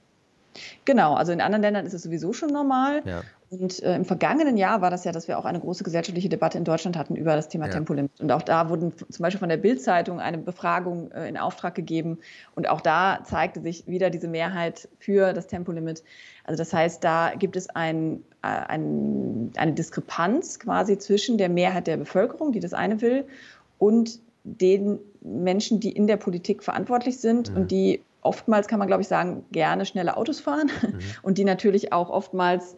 Genau, 0.85 1.15
also 1.15 1.33
in 1.33 1.41
anderen 1.41 1.63
Ländern 1.63 1.87
ist 1.87 1.95
es 1.95 2.03
sowieso 2.03 2.33
schon 2.33 2.51
normal. 2.51 3.03
Ja. 3.05 3.23
Und 3.51 3.83
äh, 3.83 3.95
im 3.95 4.05
vergangenen 4.05 4.57
Jahr 4.57 4.81
war 4.81 4.91
das 4.91 5.05
ja, 5.05 5.13
dass 5.13 5.29
wir 5.29 5.39
auch 5.39 5.45
eine 5.45 5.61
große 5.61 5.85
gesellschaftliche 5.85 6.29
Debatte 6.29 6.59
in 6.59 6.65
Deutschland 6.65 6.97
hatten 6.97 7.15
über 7.15 7.37
das 7.37 7.49
Thema 7.49 7.67
ja. 7.67 7.73
Tempolimit. 7.73 8.21
Und 8.21 8.33
auch 8.33 8.43
da 8.43 8.69
wurden 8.69 8.93
zum 8.97 9.23
Beispiel 9.23 9.39
von 9.39 9.49
der 9.49 9.57
Bild-Zeitung 9.57 10.21
eine 10.21 10.39
Befragung 10.39 11.11
äh, 11.13 11.29
in 11.29 11.37
Auftrag 11.37 11.75
gegeben. 11.75 12.19
Und 12.55 12.69
auch 12.69 12.81
da 12.81 13.21
zeigte 13.25 13.61
sich 13.61 13.87
wieder 13.87 14.11
diese 14.11 14.29
Mehrheit 14.29 14.89
für 14.99 15.33
das 15.33 15.47
Tempolimit. 15.47 16.03
Also 16.45 16.59
das 16.59 16.73
heißt, 16.73 17.05
da 17.05 17.33
gibt 17.39 17.57
es 17.57 17.69
ein, 17.71 18.25
äh, 18.43 18.47
ein, 18.49 19.53
eine 19.57 19.73
Diskrepanz 19.73 20.59
quasi 20.59 20.99
zwischen 20.99 21.39
der 21.39 21.49
Mehrheit 21.49 21.87
der 21.87 21.97
Bevölkerung, 21.97 22.53
die 22.53 22.61
das 22.61 22.75
eine 22.75 23.01
will, 23.01 23.25
und 23.79 24.21
den 24.45 24.99
Menschen, 25.23 25.81
die 25.81 25.91
in 25.91 26.07
der 26.07 26.19
Politik 26.19 26.63
verantwortlich 26.63 27.19
sind 27.19 27.51
mhm. 27.51 27.57
und 27.57 27.71
die 27.71 28.01
oftmals, 28.21 28.69
kann 28.69 28.79
man 28.79 28.89
glaube 28.89 29.03
ich 29.03 29.09
sagen, 29.09 29.45
gerne 29.53 29.87
schnelle 29.87 30.17
Autos 30.17 30.41
fahren 30.41 30.71
mhm. 30.83 30.99
und 31.23 31.39
die 31.39 31.45
natürlich 31.45 31.93
auch 31.93 32.11
oftmals 32.11 32.77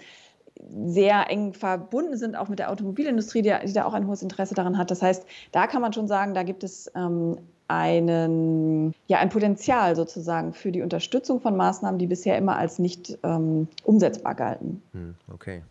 sehr 0.87 1.31
eng 1.31 1.53
verbunden 1.53 2.17
sind, 2.17 2.35
auch 2.35 2.49
mit 2.49 2.59
der 2.59 2.71
Automobilindustrie, 2.71 3.43
die, 3.43 3.55
die, 3.67 3.73
da 3.73 3.85
auch 3.85 3.95
ein 3.95 4.07
hohes 4.07 4.23
Interesse 4.23 4.55
daran 4.55 4.79
hat. 4.79 4.91
Das 4.91 5.03
heißt, 5.03 5.27
da 5.53 5.67
kann 5.67 5.83
man 5.83 5.93
schon 5.93 6.09
sagen, 6.09 6.35
da 6.35 6.45
gibt 6.45 6.65
es 6.65 6.91
ähm, 6.95 7.37
einen, 7.69 8.95
ja, 9.07 9.19
ein 9.19 9.29
Potenzial 9.29 9.97
sozusagen 9.97 10.53
für 10.53 10.73
die 10.73 10.83
Unterstützung 10.83 11.41
von 11.41 11.57
Maßnahmen, 11.57 11.99
die 11.99 12.07
bisher 12.07 12.39
immer 12.39 12.57
als 12.57 12.79
nicht 12.79 13.19
ähm, 13.23 13.69
umsetzbar 13.85 14.35
galten. 14.35 14.83
Hm, 14.93 15.15
okay. 15.33 15.63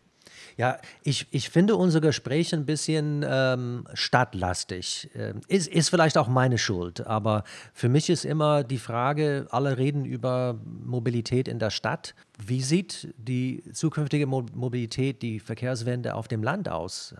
Ja, 0.58 0.78
ich, 1.04 1.28
ich 1.32 1.50
finde 1.50 1.76
unser 1.76 2.00
Gespräch 2.00 2.54
ein 2.54 2.66
bisschen 2.66 3.26
ähm, 3.28 3.86
stadtlastig. 3.94 5.10
Ähm, 5.14 5.42
ist, 5.48 5.68
ist 5.68 5.90
vielleicht 5.90 6.18
auch 6.18 6.30
meine 6.30 6.58
Schuld, 6.58 7.06
aber 7.06 7.44
für 7.74 7.90
mich 7.90 8.10
ist 8.10 8.24
immer 8.24 8.64
die 8.64 8.78
Frage, 8.78 9.48
alle 9.52 9.78
reden 9.78 10.06
über 10.06 10.58
Mobilität 10.64 11.50
in 11.50 11.60
der 11.60 11.72
Stadt. 11.72 12.16
Wie 12.38 12.62
sieht 12.62 13.14
die 13.18 13.64
zukünftige 13.74 14.28
Mobilität, 14.28 15.22
die 15.22 15.42
Verkehrswende 15.42 16.16
auf 16.16 16.30
dem 16.30 16.42
Land 16.42 16.70
aus? 16.70 17.16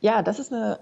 Ja, 0.00 0.22
das 0.22 0.38
ist 0.38 0.52
eine 0.52 0.80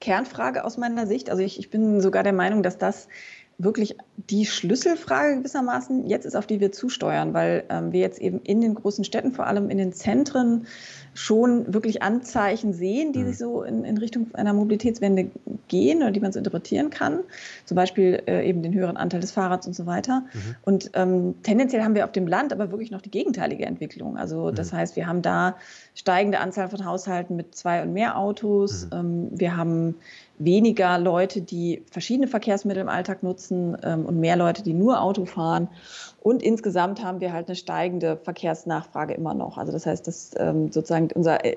Kernfrage 0.00 0.64
aus 0.64 0.76
meiner 0.76 1.06
Sicht. 1.06 1.30
Also 1.30 1.42
ich, 1.42 1.58
ich 1.58 1.70
bin 1.70 2.02
sogar 2.02 2.22
der 2.22 2.34
Meinung, 2.34 2.62
dass 2.62 2.76
das 2.76 3.08
wirklich 3.58 3.96
die 4.16 4.46
Schlüsselfrage 4.46 5.38
gewissermaßen 5.38 6.06
jetzt 6.06 6.24
ist, 6.24 6.36
auf 6.36 6.46
die 6.46 6.60
wir 6.60 6.72
zusteuern, 6.72 7.34
weil 7.34 7.64
ähm, 7.68 7.92
wir 7.92 8.00
jetzt 8.00 8.20
eben 8.20 8.40
in 8.42 8.60
den 8.60 8.74
großen 8.74 9.04
Städten, 9.04 9.32
vor 9.32 9.46
allem 9.46 9.70
in 9.70 9.78
den 9.78 9.92
Zentren, 9.92 10.66
schon 11.14 11.72
wirklich 11.72 12.02
Anzeichen 12.02 12.72
sehen, 12.72 13.12
die 13.12 13.20
mhm. 13.20 13.26
sich 13.28 13.38
so 13.38 13.62
in, 13.62 13.84
in, 13.84 13.98
Richtung 13.98 14.34
einer 14.34 14.52
Mobilitätswende 14.52 15.30
gehen 15.68 15.98
oder 15.98 16.10
die 16.10 16.20
man 16.20 16.32
so 16.32 16.38
interpretieren 16.38 16.90
kann. 16.90 17.20
Zum 17.64 17.76
Beispiel 17.76 18.22
äh, 18.26 18.46
eben 18.48 18.62
den 18.62 18.74
höheren 18.74 18.96
Anteil 18.96 19.20
des 19.20 19.30
Fahrrads 19.30 19.66
und 19.66 19.74
so 19.74 19.86
weiter. 19.86 20.24
Mhm. 20.32 20.56
Und 20.62 20.90
ähm, 20.94 21.36
tendenziell 21.44 21.82
haben 21.82 21.94
wir 21.94 22.04
auf 22.04 22.12
dem 22.12 22.26
Land 22.26 22.52
aber 22.52 22.72
wirklich 22.72 22.90
noch 22.90 23.00
die 23.00 23.10
gegenteilige 23.10 23.64
Entwicklung. 23.64 24.16
Also 24.16 24.50
das 24.50 24.72
mhm. 24.72 24.76
heißt, 24.76 24.96
wir 24.96 25.06
haben 25.06 25.22
da 25.22 25.56
steigende 25.94 26.40
Anzahl 26.40 26.68
von 26.68 26.84
Haushalten 26.84 27.36
mit 27.36 27.54
zwei 27.54 27.82
und 27.82 27.92
mehr 27.92 28.18
Autos. 28.18 28.86
Mhm. 28.86 28.90
Ähm, 28.92 29.28
wir 29.30 29.56
haben 29.56 29.94
weniger 30.38 30.98
Leute, 30.98 31.40
die 31.40 31.82
verschiedene 31.90 32.26
Verkehrsmittel 32.26 32.80
im 32.80 32.88
Alltag 32.88 33.22
nutzen 33.22 33.76
ähm, 33.82 34.04
und 34.06 34.18
mehr 34.18 34.36
Leute, 34.36 34.62
die 34.62 34.74
nur 34.74 35.00
Auto 35.00 35.24
fahren. 35.26 35.68
Und 36.22 36.42
insgesamt 36.42 37.04
haben 37.04 37.20
wir 37.20 37.32
halt 37.32 37.48
eine 37.48 37.56
steigende 37.56 38.16
Verkehrsnachfrage 38.16 39.14
immer 39.14 39.34
noch. 39.34 39.58
Also 39.58 39.72
das 39.72 39.86
heißt, 39.86 40.06
dass 40.06 40.32
ähm, 40.36 40.72
sozusagen 40.72 41.10
unser, 41.14 41.44
äh, 41.44 41.56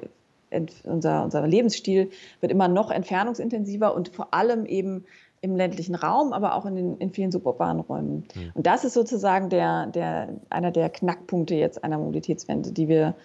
unser, 0.83 1.23
unser 1.23 1.47
Lebensstil 1.47 2.09
wird 2.39 2.51
immer 2.51 2.67
noch 2.67 2.91
entfernungsintensiver 2.91 3.95
und 3.95 4.09
vor 4.09 4.33
allem 4.33 4.65
eben 4.65 5.05
im 5.41 5.55
ländlichen 5.55 5.95
Raum, 5.95 6.33
aber 6.33 6.55
auch 6.55 6.65
in, 6.65 6.75
den, 6.75 6.97
in 6.97 7.11
vielen 7.11 7.31
suburbanen 7.31 7.81
Räumen. 7.81 8.27
Mhm. 8.35 8.51
Und 8.53 8.65
das 8.65 8.83
ist 8.83 8.93
sozusagen 8.93 9.49
der, 9.49 9.87
der, 9.87 10.29
einer 10.49 10.71
der 10.71 10.89
Knackpunkte 10.89 11.55
jetzt 11.55 11.83
einer 11.83 11.97
Mobilitätswende, 11.97 12.71
die 12.71 12.87
wir, 12.87 13.15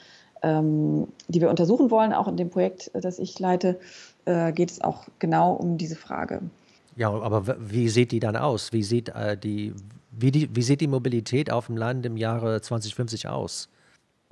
ähm, 0.43 1.09
die 1.29 1.41
wir 1.41 1.49
untersuchen 1.49 1.91
wollen. 1.91 2.13
Auch 2.13 2.29
in 2.29 2.37
dem 2.37 2.51
Projekt, 2.51 2.91
das 2.95 3.19
ich 3.19 3.39
leite, 3.39 3.79
äh, 4.25 4.53
geht 4.53 4.71
es 4.71 4.81
auch 4.81 5.07
genau 5.19 5.53
um 5.53 5.79
diese 5.79 5.97
Frage. 5.97 6.43
Ja, 6.97 7.11
aber 7.11 7.57
wie 7.59 7.89
sieht 7.89 8.13
die 8.13 8.21
dann 8.21 8.37
aus? 8.37 8.73
Wie 8.73 8.83
sieht, 8.83 9.09
äh, 9.11 9.37
die, 9.37 9.75
wie, 10.11 10.31
die, 10.31 10.55
wie 10.55 10.63
sieht 10.63 10.81
die 10.81 10.89
Mobilität 10.89 11.51
auf 11.51 11.67
dem 11.67 11.77
Land 11.77 12.05
im 12.05 12.17
Jahre 12.17 12.61
2050 12.61 13.29
aus? 13.29 13.69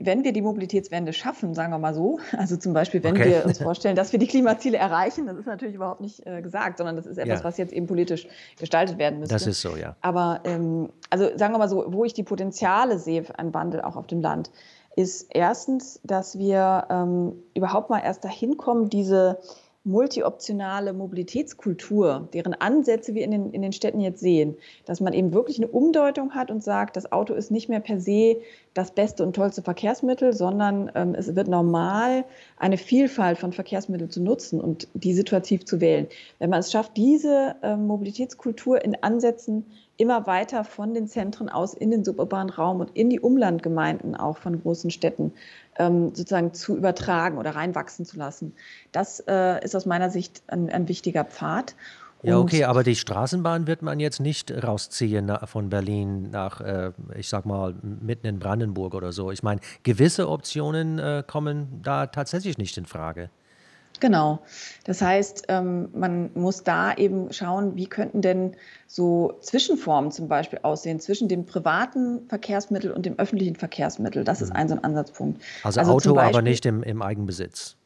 Wenn 0.03 0.25
wir 0.25 0.33
die 0.33 0.41
Mobilitätswende 0.41 1.13
schaffen, 1.13 1.55
sagen 1.55 1.73
wir 1.73 1.79
mal 1.79 1.95
so, 1.95 2.21
also 2.37 2.57
zum 2.57 2.73
Beispiel, 2.73 3.03
wenn 3.03 3.17
okay. 3.17 3.31
wir 3.31 3.47
uns 3.47 3.59
vorstellen, 3.63 3.97
dass 3.97 4.13
wir 4.13 4.19
die 4.19 4.27
Klimaziele 4.27 4.77
erreichen, 4.77 5.27
das 5.27 5.39
ist 5.39 5.47
natürlich 5.47 5.75
überhaupt 5.75 6.01
nicht 6.01 6.27
äh, 6.27 6.43
gesagt, 6.43 6.79
sondern 6.79 6.97
das 6.97 7.07
ist 7.07 7.19
etwas, 7.19 7.41
ja. 7.41 7.45
was 7.45 7.57
jetzt 7.57 7.73
eben 7.73 7.87
politisch 7.87 8.27
gestaltet 8.59 8.99
werden 8.99 9.21
müsste. 9.21 9.35
Das 9.35 9.47
ist 9.47 9.61
so, 9.61 9.77
ja. 9.77 9.97
Aber 10.03 10.41
ähm, 10.45 10.91
also 11.09 11.31
sagen 11.37 11.55
wir 11.55 11.59
mal 11.59 11.69
so, 11.69 11.85
wo 11.89 12.05
ich 12.05 12.13
die 12.13 12.23
Potenziale 12.25 12.99
sehe 12.99 13.25
einen 13.39 13.55
Wandel 13.55 13.81
auch 13.81 13.97
auf 13.97 14.07
dem 14.07 14.21
Land, 14.21 14.51
ist 14.97 15.29
erstens, 15.31 16.01
dass 16.03 16.39
wir 16.39 16.87
ähm, 16.91 17.33
überhaupt 17.55 17.91
mal 17.91 18.01
erst 18.01 18.25
dahin 18.25 18.57
kommen, 18.57 18.91
diese 18.91 19.39
multioptionale 19.85 20.93
Mobilitätskultur, 20.93 22.29
deren 22.35 22.53
Ansätze 22.53 23.15
wir 23.15 23.25
in 23.25 23.31
den, 23.31 23.51
in 23.53 23.63
den 23.63 23.73
Städten 23.73 24.01
jetzt 24.01 24.21
sehen, 24.21 24.57
dass 24.85 25.01
man 25.01 25.15
eben 25.15 25.33
wirklich 25.33 25.57
eine 25.57 25.69
Umdeutung 25.69 26.35
hat 26.35 26.51
und 26.51 26.63
sagt, 26.63 26.97
das 26.97 27.11
Auto 27.13 27.33
ist 27.33 27.51
nicht 27.51 27.71
mehr 27.71 27.81
per 27.81 27.99
se 27.99 28.37
das 28.75 28.91
beste 28.91 29.23
und 29.23 29.35
tollste 29.35 29.63
Verkehrsmittel, 29.63 30.35
sondern 30.35 30.93
ähm, 30.95 31.15
es 31.15 31.35
wird 31.35 31.49
normal, 31.49 32.25
eine 32.59 32.77
Vielfalt 32.77 33.39
von 33.39 33.53
Verkehrsmitteln 33.53 34.11
zu 34.11 34.23
nutzen 34.23 34.61
und 34.61 34.87
die 34.93 35.15
situativ 35.15 35.65
zu 35.65 35.81
wählen. 35.81 36.09
Wenn 36.39 36.51
man 36.51 36.61
es 36.61 36.71
schafft, 36.71 36.97
diese 36.99 37.57
ähm, 37.63 37.87
Mobilitätskultur 37.87 38.85
in 38.85 39.03
Ansätzen 39.03 39.65
immer 39.97 40.27
weiter 40.27 40.65
von 40.65 40.95
den 40.95 41.09
Zentren 41.09 41.49
aus 41.49 41.75
in 41.75 41.91
den 41.91 42.05
suburbanen 42.05 42.51
Raum 42.51 42.81
und 42.81 42.91
in 42.95 43.11
die 43.11 43.21
Umlandgemeinden 43.21 44.15
auch 44.15 44.39
von 44.39 44.61
großen 44.61 44.91
Städten 44.91 45.33
ähm, 45.81 46.15
sozusagen 46.15 46.53
zu 46.53 46.77
übertragen 46.77 47.39
oder 47.39 47.57
reinwachsen 47.57 48.05
zu 48.05 48.19
lassen. 48.19 48.53
Das 48.93 49.21
äh, 49.27 49.65
ist 49.65 49.75
aus 49.75 49.87
meiner 49.87 50.11
Sicht 50.11 50.43
ein, 50.49 50.69
ein 50.69 50.89
wichtiger 50.89 51.25
Pfad. 51.25 51.75
Ja, 52.23 52.39
okay, 52.39 52.65
aber 52.65 52.85
die 52.85 52.97
Straßenbahn 52.97 53.67
wird 53.67 53.81
man 53.81 53.99
jetzt 53.99 54.21
nicht 54.21 54.53
rausziehen 54.53 55.33
von 55.45 55.71
Berlin 55.71 56.29
nach, 56.31 56.61
äh, 56.61 56.93
ich 57.17 57.31
sag 57.31 57.47
mal, 57.47 57.75
mitten 57.83 58.27
in 58.27 58.39
Brandenburg 58.39 58.95
oder 58.95 59.11
so. 59.11 59.31
Ich 59.31 59.43
meine, 59.43 59.63
gewisse 59.85 60.29
Optionen 60.29 60.99
äh, 60.99 61.25
kommen 61.27 61.81
da 61.83 62.09
tatsächlich 62.09 62.59
nicht 62.59 62.77
in 62.77 62.85
Frage. 62.85 63.31
Genau. 63.99 64.41
Das 64.85 65.03
heißt, 65.03 65.45
ähm, 65.49 65.89
man 65.93 66.31
muss 66.35 66.63
da 66.65 66.95
eben 66.95 67.33
schauen, 67.33 67.77
wie 67.77 67.87
könnten 67.87 68.23
denn 68.23 68.57
so 68.87 69.35
Zwischenformen 69.41 70.11
zum 70.11 70.29
Beispiel 70.29 70.61
aussehen 70.63 71.01
zwischen 71.01 71.29
dem 71.29 71.45
privaten 71.45 72.27
Verkehrsmittel 72.29 72.93
und 72.93 73.05
dem 73.05 73.19
öffentlichen 73.19 73.57
Verkehrsmittel. 73.57 74.25
Das 74.25 74.41
ist 74.41 74.51
mhm. 74.51 74.57
ein 74.57 74.69
so 74.69 74.75
ein 74.75 74.85
Ansatzpunkt. 74.85 75.43
Also, 75.63 75.81
also 75.81 75.93
Auto, 75.93 76.15
Beispiel, 76.15 76.37
aber 76.37 76.43
nicht 76.43 76.65
im, 76.67 76.83
im 76.83 77.03
Eigenbesitz. 77.03 77.77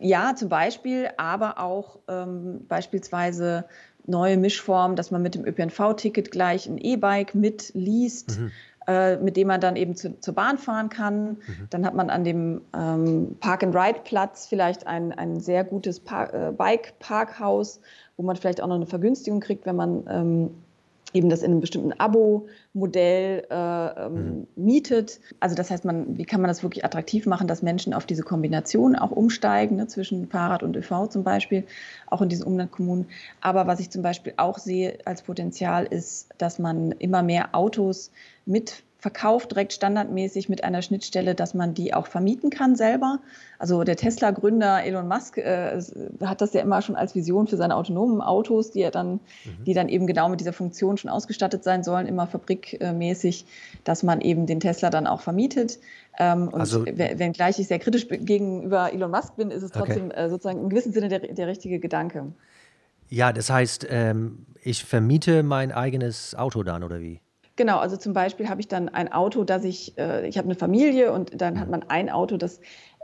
Ja, 0.00 0.34
zum 0.34 0.48
Beispiel, 0.48 1.08
aber 1.18 1.60
auch 1.60 1.98
ähm, 2.08 2.66
beispielsweise 2.66 3.64
neue 4.06 4.36
Mischformen, 4.38 4.96
dass 4.96 5.10
man 5.10 5.22
mit 5.22 5.34
dem 5.34 5.44
ÖPNV-Ticket 5.44 6.30
gleich 6.30 6.66
ein 6.66 6.78
E-Bike 6.78 7.34
mitliest. 7.34 8.40
Mhm 8.40 8.50
äh, 8.90 9.16
mit 9.18 9.36
dem 9.36 9.46
man 9.46 9.60
dann 9.60 9.76
eben 9.76 9.94
zu, 9.94 10.18
zur 10.18 10.34
Bahn 10.34 10.58
fahren 10.58 10.88
kann. 10.88 11.28
Mhm. 11.28 11.36
Dann 11.70 11.86
hat 11.86 11.94
man 11.94 12.10
an 12.10 12.24
dem 12.24 12.62
ähm, 12.76 13.36
Park-and-Ride-Platz 13.38 14.48
vielleicht 14.48 14.88
ein, 14.88 15.12
ein 15.12 15.38
sehr 15.38 15.62
gutes 15.62 16.00
Par 16.00 16.34
äh, 16.34 16.50
Bike-Parkhaus, 16.50 17.80
wo 18.16 18.24
man 18.24 18.34
vielleicht 18.34 18.60
auch 18.60 18.66
noch 18.66 18.74
eine 18.74 18.86
Vergünstigung 18.86 19.38
kriegt, 19.38 19.64
wenn 19.64 19.76
man 19.76 20.04
ähm, 20.08 20.50
eben 21.12 21.28
das 21.28 21.42
in 21.42 21.52
einem 21.52 21.60
bestimmten 21.60 21.92
Abo-Modell 21.92 23.46
äh, 23.50 24.06
ähm, 24.06 24.14
mhm. 24.14 24.46
mietet. 24.56 25.20
Also 25.40 25.54
das 25.54 25.70
heißt, 25.70 25.84
man, 25.84 26.16
wie 26.16 26.24
kann 26.24 26.40
man 26.40 26.48
das 26.48 26.62
wirklich 26.62 26.84
attraktiv 26.84 27.26
machen, 27.26 27.46
dass 27.46 27.62
Menschen 27.62 27.94
auf 27.94 28.06
diese 28.06 28.22
Kombination 28.22 28.96
auch 28.96 29.10
umsteigen, 29.10 29.76
ne, 29.76 29.86
zwischen 29.86 30.28
Fahrrad 30.28 30.62
und 30.62 30.76
ÖV 30.76 31.08
zum 31.08 31.24
Beispiel, 31.24 31.64
auch 32.06 32.22
in 32.22 32.28
diesen 32.28 32.44
Umlandkommunen. 32.44 33.06
Aber 33.40 33.66
was 33.66 33.80
ich 33.80 33.90
zum 33.90 34.02
Beispiel 34.02 34.34
auch 34.36 34.58
sehe 34.58 34.98
als 35.04 35.22
Potenzial 35.22 35.86
ist, 35.86 36.28
dass 36.38 36.58
man 36.58 36.92
immer 36.92 37.22
mehr 37.22 37.54
Autos 37.54 38.10
mit 38.46 38.82
verkauft, 39.00 39.52
direkt 39.52 39.72
standardmäßig 39.72 40.48
mit 40.48 40.62
einer 40.62 40.82
Schnittstelle, 40.82 41.34
dass 41.34 41.54
man 41.54 41.72
die 41.72 41.94
auch 41.94 42.06
vermieten 42.06 42.50
kann 42.50 42.76
selber. 42.76 43.20
Also 43.58 43.82
der 43.82 43.96
Tesla-Gründer 43.96 44.84
Elon 44.84 45.08
Musk 45.08 45.38
äh, 45.38 45.80
hat 46.20 46.40
das 46.42 46.52
ja 46.52 46.60
immer 46.60 46.82
schon 46.82 46.96
als 46.96 47.14
Vision 47.14 47.46
für 47.46 47.56
seine 47.56 47.76
autonomen 47.76 48.20
Autos, 48.20 48.70
die, 48.70 48.82
er 48.82 48.90
dann, 48.90 49.12
mhm. 49.12 49.64
die 49.66 49.72
dann 49.72 49.88
eben 49.88 50.06
genau 50.06 50.28
mit 50.28 50.40
dieser 50.40 50.52
Funktion 50.52 50.98
schon 50.98 51.10
ausgestattet 51.10 51.64
sein 51.64 51.82
sollen, 51.82 52.06
immer 52.06 52.26
fabrikmäßig, 52.26 53.46
dass 53.84 54.02
man 54.02 54.20
eben 54.20 54.46
den 54.46 54.60
Tesla 54.60 54.90
dann 54.90 55.06
auch 55.06 55.22
vermietet. 55.22 55.78
Ähm, 56.18 56.48
und 56.48 56.60
also, 56.60 56.84
wenngleich 56.84 57.58
ich 57.58 57.68
sehr 57.68 57.78
kritisch 57.78 58.06
gegenüber 58.08 58.92
Elon 58.92 59.10
Musk 59.10 59.36
bin, 59.36 59.50
ist 59.50 59.62
es 59.62 59.70
trotzdem 59.70 60.06
okay. 60.06 60.26
äh, 60.26 60.28
sozusagen 60.28 60.60
im 60.60 60.68
gewissen 60.68 60.92
Sinne 60.92 61.08
der, 61.08 61.20
der 61.20 61.46
richtige 61.46 61.78
Gedanke. 61.78 62.32
Ja, 63.08 63.32
das 63.32 63.48
heißt, 63.48 63.86
ähm, 63.90 64.46
ich 64.62 64.84
vermiete 64.84 65.42
mein 65.42 65.72
eigenes 65.72 66.34
Auto 66.34 66.62
dann, 66.62 66.84
oder 66.84 67.00
wie? 67.00 67.20
Genau, 67.60 67.76
also 67.76 67.98
zum 67.98 68.14
Beispiel 68.14 68.48
habe 68.48 68.62
ich 68.62 68.68
dann 68.68 68.88
ein 68.88 69.12
Auto, 69.12 69.44
das 69.44 69.64
ich, 69.64 69.92
äh, 69.98 70.26
ich 70.26 70.38
habe 70.38 70.46
eine 70.46 70.54
Familie 70.54 71.12
und 71.12 71.38
dann 71.38 71.60
hat 71.60 71.68
man 71.68 71.84
ein 71.90 72.08
Auto, 72.08 72.38
das 72.38 72.58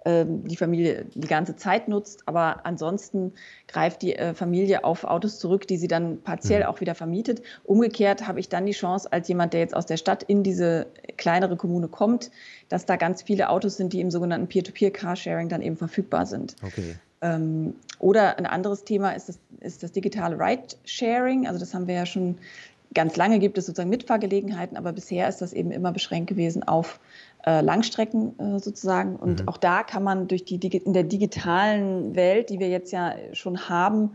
äh, 0.07 0.25
die 0.27 0.57
Familie 0.57 1.05
die 1.15 1.29
ganze 1.29 1.57
Zeit 1.57 1.89
nutzt, 1.89 2.23
aber 2.25 2.65
ansonsten 2.65 3.35
greift 3.69 4.01
die 4.01 4.17
äh, 4.17 4.33
Familie 4.33 4.83
auf 4.83 5.05
Autos 5.05 5.39
zurück, 5.39 5.69
die 5.69 5.77
sie 5.77 5.89
dann 5.89 6.23
partiell 6.23 6.63
mhm. 6.63 6.69
auch 6.69 6.81
wieder 6.81 6.95
vermietet. 6.95 7.43
Umgekehrt 7.65 8.27
habe 8.27 8.41
ich 8.41 8.49
dann 8.49 8.65
die 8.65 8.73
Chance, 8.73 9.13
als 9.13 9.29
jemand, 9.29 9.53
der 9.53 9.61
jetzt 9.61 9.77
aus 9.77 9.85
der 9.85 9.99
Stadt 9.99 10.23
in 10.23 10.43
diese 10.43 10.87
kleinere 11.19 11.59
Kommune 11.59 11.89
kommt, 11.89 12.31
dass 12.71 12.87
da 12.87 12.97
ganz 12.97 13.21
viele 13.21 13.51
Autos 13.51 13.77
sind, 13.77 13.93
die 13.93 14.01
im 14.01 14.11
sogenannten 14.11 14.47
Peer-to-Peer-Carsharing 14.47 15.51
dann 15.51 15.61
eben 15.61 15.77
verfügbar 15.77 16.25
sind. 16.25 16.57
Okay. 16.63 16.95
Ähm, 17.21 17.75
oder 17.99 18.39
ein 18.39 18.47
anderes 18.47 18.85
Thema 18.85 19.11
ist 19.11 19.29
das, 19.29 19.39
ist 19.61 19.83
das 19.83 19.93
digitale 19.93 20.39
Ride-Sharing. 20.39 21.47
Also 21.47 21.61
das 21.61 21.75
haben 21.75 21.87
wir 21.87 21.95
ja 21.95 22.07
schon 22.07 22.39
Ganz 22.95 23.17
lange 23.17 23.39
gibt 23.39 23.59
es 23.59 23.67
sozusagen 23.67 23.91
Mitfahrgelegenheiten, 23.91 24.77
aber 24.77 24.93
bisher 24.93 25.29
ist 25.29 25.43
das 25.43 25.53
eben 25.53 25.71
immer 25.71 25.93
beschränkt 25.93 26.29
gewesen 26.29 26.63
auf 26.63 27.01
äh, 27.45 27.61
Langstrecken 27.61 28.39
äh, 28.39 28.59
sozusagen. 28.59 29.17
Und 29.17 29.43
mhm. 29.43 29.49
auch 29.49 29.57
da 29.57 29.83
kann 29.83 30.03
man 30.03 30.29
durch 30.29 30.45
die 30.45 30.57
in 30.79 30.93
der 30.93 31.05
digitalen 31.05 32.15
Welt, 32.15 32.51
die 32.51 32.59
wir 32.59 32.69
jetzt 32.69 32.93
ja 32.93 33.15
schon 33.33 33.69
haben, 33.69 34.13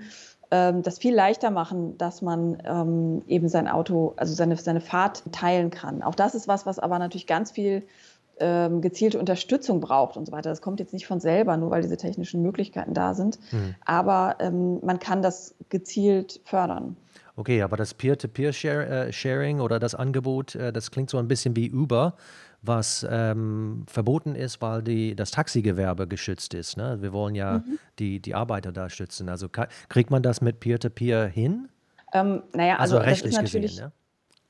ähm, 0.52 0.84
das 0.84 1.00
viel 1.00 1.16
leichter 1.16 1.50
machen, 1.50 1.98
dass 1.98 2.22
man 2.22 2.62
ähm, 2.66 3.22
eben 3.28 3.48
sein 3.48 3.68
Auto, 3.68 4.14
also 4.18 4.34
seine, 4.34 4.58
seine 4.58 4.82
Fahrt 4.82 5.24
teilen 5.32 5.70
kann. 5.70 6.04
Auch 6.04 6.16
das 6.16 6.36
ist 6.36 6.48
was, 6.48 6.66
was 6.66 6.78
aber 6.78 7.00
natürlich 7.00 7.28
ganz 7.28 7.52
viel 7.52 7.84
ähm, 8.40 8.82
gezielte 8.82 9.20
Unterstützung 9.20 9.80
braucht 9.80 10.18
und 10.18 10.26
so 10.26 10.32
weiter. 10.32 10.50
Das 10.50 10.62
kommt 10.62 10.80
jetzt 10.80 10.94
nicht 10.94 11.08
von 11.08 11.20
selber, 11.20 11.56
nur 11.58 11.72
weil 11.72 11.84
diese 11.84 11.98
technischen 11.98 12.42
Möglichkeiten 12.42 12.94
da 12.94 13.14
sind. 13.14 13.40
Mhm. 13.52 13.76
Aber 13.86 14.36
ähm, 14.40 14.80
man 14.84 15.00
kann 15.00 15.22
das 15.22 15.56
gezielt 15.70 16.42
fördern. 16.44 16.98
Okay, 17.36 17.62
aber 17.62 17.78
das 17.78 17.94
Peer-to-Peer-Sharing 17.94 19.60
äh, 19.60 19.62
oder 19.62 19.80
das 19.80 19.96
Angebot, 19.96 20.56
äh, 20.56 20.74
das 20.74 20.92
klingt 20.92 21.10
so 21.10 21.18
ein 21.18 21.28
bisschen 21.28 21.56
wie 21.56 21.72
Uber, 21.72 22.16
was 22.62 23.06
ähm, 23.10 23.86
verboten 23.88 24.36
ist, 24.36 24.62
weil 24.62 24.84
die, 24.84 25.16
das 25.16 25.32
Taxigewerbe 25.32 26.08
geschützt 26.08 26.54
ist. 26.54 26.78
Ne? 26.78 26.98
Wir 27.02 27.12
wollen 27.14 27.36
ja 27.36 27.60
mhm. 27.60 27.80
die, 28.00 28.20
die 28.20 28.36
Arbeiter 28.36 28.72
da 28.72 28.90
schützen. 28.90 29.30
Also 29.30 29.50
kriegt 29.50 30.12
man 30.12 30.22
das 30.22 30.42
mit 30.42 30.60
Peer-to-Peer 30.60 31.28
-Peer 31.28 31.32
hin? 31.32 31.70
Ähm, 32.14 32.44
naja, 32.54 32.78
also, 32.78 32.98
also 32.98 33.10
rechtlich 33.10 33.40
gesehen, 33.40 33.76
ne? 33.76 33.92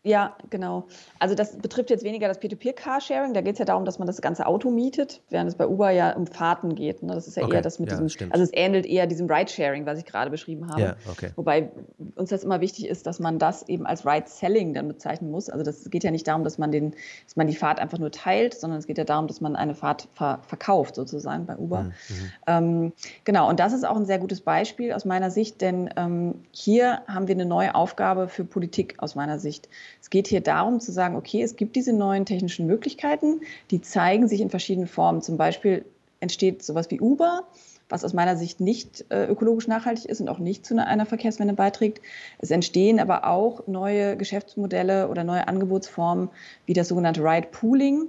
Ja, 0.03 0.35
genau. 0.49 0.87
Also 1.19 1.35
das 1.35 1.57
betrifft 1.57 1.91
jetzt 1.91 2.03
weniger 2.03 2.27
das 2.27 2.39
Peer-to-Peer-Carsharing. 2.39 3.35
Da 3.35 3.41
geht 3.41 3.53
es 3.53 3.59
ja 3.59 3.65
darum, 3.65 3.85
dass 3.85 3.99
man 3.99 4.07
das 4.07 4.19
ganze 4.19 4.47
Auto 4.47 4.71
mietet, 4.71 5.21
während 5.29 5.47
es 5.47 5.55
bei 5.55 5.67
Uber 5.67 5.91
ja 5.91 6.15
um 6.15 6.25
Fahrten 6.25 6.73
geht. 6.73 7.03
Ne? 7.03 7.13
Das 7.13 7.27
ist 7.27 7.37
ja 7.37 7.43
okay. 7.43 7.55
eher 7.55 7.61
das 7.61 7.77
mit 7.77 7.89
ja, 7.89 7.95
diesem, 7.95 8.09
stimmt. 8.09 8.33
also 8.33 8.43
es 8.43 8.49
ähnelt 8.51 8.87
eher 8.87 9.05
diesem 9.05 9.29
Ride-Sharing, 9.29 9.85
was 9.85 9.99
ich 9.99 10.05
gerade 10.05 10.31
beschrieben 10.31 10.69
habe. 10.71 10.81
Ja, 10.81 10.95
okay. 11.07 11.29
Wobei 11.35 11.69
uns 12.15 12.31
das 12.31 12.43
immer 12.43 12.61
wichtig 12.61 12.87
ist, 12.87 13.05
dass 13.05 13.19
man 13.19 13.37
das 13.37 13.69
eben 13.69 13.85
als 13.85 14.03
Ride-Selling 14.03 14.73
dann 14.73 14.87
bezeichnen 14.87 15.29
muss. 15.29 15.51
Also 15.51 15.63
das 15.63 15.87
geht 15.91 16.03
ja 16.03 16.09
nicht 16.09 16.27
darum, 16.27 16.43
dass 16.43 16.57
man 16.57 16.71
den, 16.71 16.95
dass 17.25 17.35
man 17.35 17.45
die 17.45 17.55
Fahrt 17.55 17.79
einfach 17.79 17.99
nur 17.99 18.09
teilt, 18.09 18.55
sondern 18.55 18.79
es 18.79 18.87
geht 18.87 18.97
ja 18.97 19.03
darum, 19.03 19.27
dass 19.27 19.39
man 19.39 19.55
eine 19.55 19.75
Fahrt 19.75 20.07
ver 20.13 20.39
verkauft 20.47 20.95
sozusagen 20.95 21.45
bei 21.45 21.57
Uber. 21.57 21.83
Mhm. 21.83 21.89
mhm. 21.89 22.31
Ähm, 22.47 22.93
genau. 23.23 23.47
Und 23.49 23.59
das 23.59 23.71
ist 23.73 23.85
auch 23.85 23.97
ein 23.97 24.05
sehr 24.05 24.17
gutes 24.17 24.41
Beispiel 24.41 24.93
aus 24.93 25.05
meiner 25.05 25.29
Sicht, 25.29 25.61
denn 25.61 25.91
ähm, 25.95 26.41
hier 26.49 27.01
haben 27.07 27.27
wir 27.27 27.35
eine 27.35 27.45
neue 27.45 27.75
Aufgabe 27.75 28.27
für 28.27 28.45
Politik 28.45 28.95
aus 28.97 29.13
meiner 29.13 29.37
Sicht. 29.37 29.69
Es 30.01 30.09
geht 30.09 30.27
hier 30.27 30.41
darum 30.41 30.79
zu 30.79 30.91
sagen, 30.91 31.15
okay, 31.15 31.43
es 31.43 31.55
gibt 31.55 31.75
diese 31.75 31.93
neuen 31.93 32.25
technischen 32.25 32.65
Möglichkeiten, 32.65 33.41
die 33.69 33.81
zeigen 33.81 34.27
sich 34.27 34.41
in 34.41 34.49
verschiedenen 34.49 34.87
Formen. 34.87 35.21
Zum 35.21 35.37
Beispiel 35.37 35.85
entsteht 36.19 36.63
sowas 36.63 36.89
wie 36.89 36.99
Uber, 36.99 37.43
was 37.87 38.03
aus 38.03 38.13
meiner 38.13 38.35
Sicht 38.35 38.59
nicht 38.59 39.05
äh, 39.09 39.25
ökologisch 39.25 39.67
nachhaltig 39.67 40.05
ist 40.05 40.19
und 40.21 40.29
auch 40.29 40.39
nicht 40.39 40.65
zu 40.65 40.75
einer 40.75 41.05
Verkehrswende 41.05 41.53
beiträgt. 41.53 42.01
Es 42.39 42.49
entstehen 42.49 42.99
aber 42.99 43.27
auch 43.27 43.67
neue 43.67 44.17
Geschäftsmodelle 44.17 45.07
oder 45.07 45.23
neue 45.23 45.47
Angebotsformen 45.47 46.29
wie 46.65 46.73
das 46.73 46.87
sogenannte 46.87 47.21
Ride 47.21 47.47
Pooling 47.51 48.07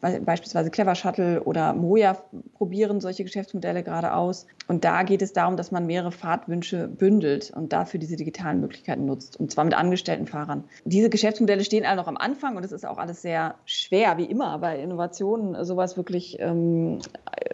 beispielsweise 0.00 0.70
Clever 0.70 0.94
Shuttle 0.94 1.42
oder 1.44 1.72
Moja 1.72 2.16
probieren 2.54 3.00
solche 3.00 3.24
Geschäftsmodelle 3.24 3.82
gerade 3.82 4.14
aus. 4.14 4.46
Und 4.68 4.84
da 4.84 5.02
geht 5.02 5.22
es 5.22 5.32
darum, 5.32 5.56
dass 5.56 5.70
man 5.70 5.86
mehrere 5.86 6.12
Fahrtwünsche 6.12 6.88
bündelt 6.88 7.50
und 7.54 7.72
dafür 7.72 7.98
diese 7.98 8.16
digitalen 8.16 8.60
Möglichkeiten 8.60 9.06
nutzt. 9.06 9.38
Und 9.38 9.50
zwar 9.50 9.64
mit 9.64 9.74
angestellten 9.74 10.26
Fahrern. 10.26 10.64
Diese 10.84 11.10
Geschäftsmodelle 11.10 11.64
stehen 11.64 11.84
alle 11.84 11.96
noch 11.96 12.08
am 12.08 12.16
Anfang 12.16 12.56
und 12.56 12.64
es 12.64 12.72
ist 12.72 12.86
auch 12.86 12.98
alles 12.98 13.22
sehr 13.22 13.54
schwer, 13.64 14.18
wie 14.18 14.24
immer 14.24 14.58
bei 14.58 14.78
Innovationen, 14.78 15.64
sowas 15.64 15.96
wirklich 15.96 16.38
ähm, 16.40 16.98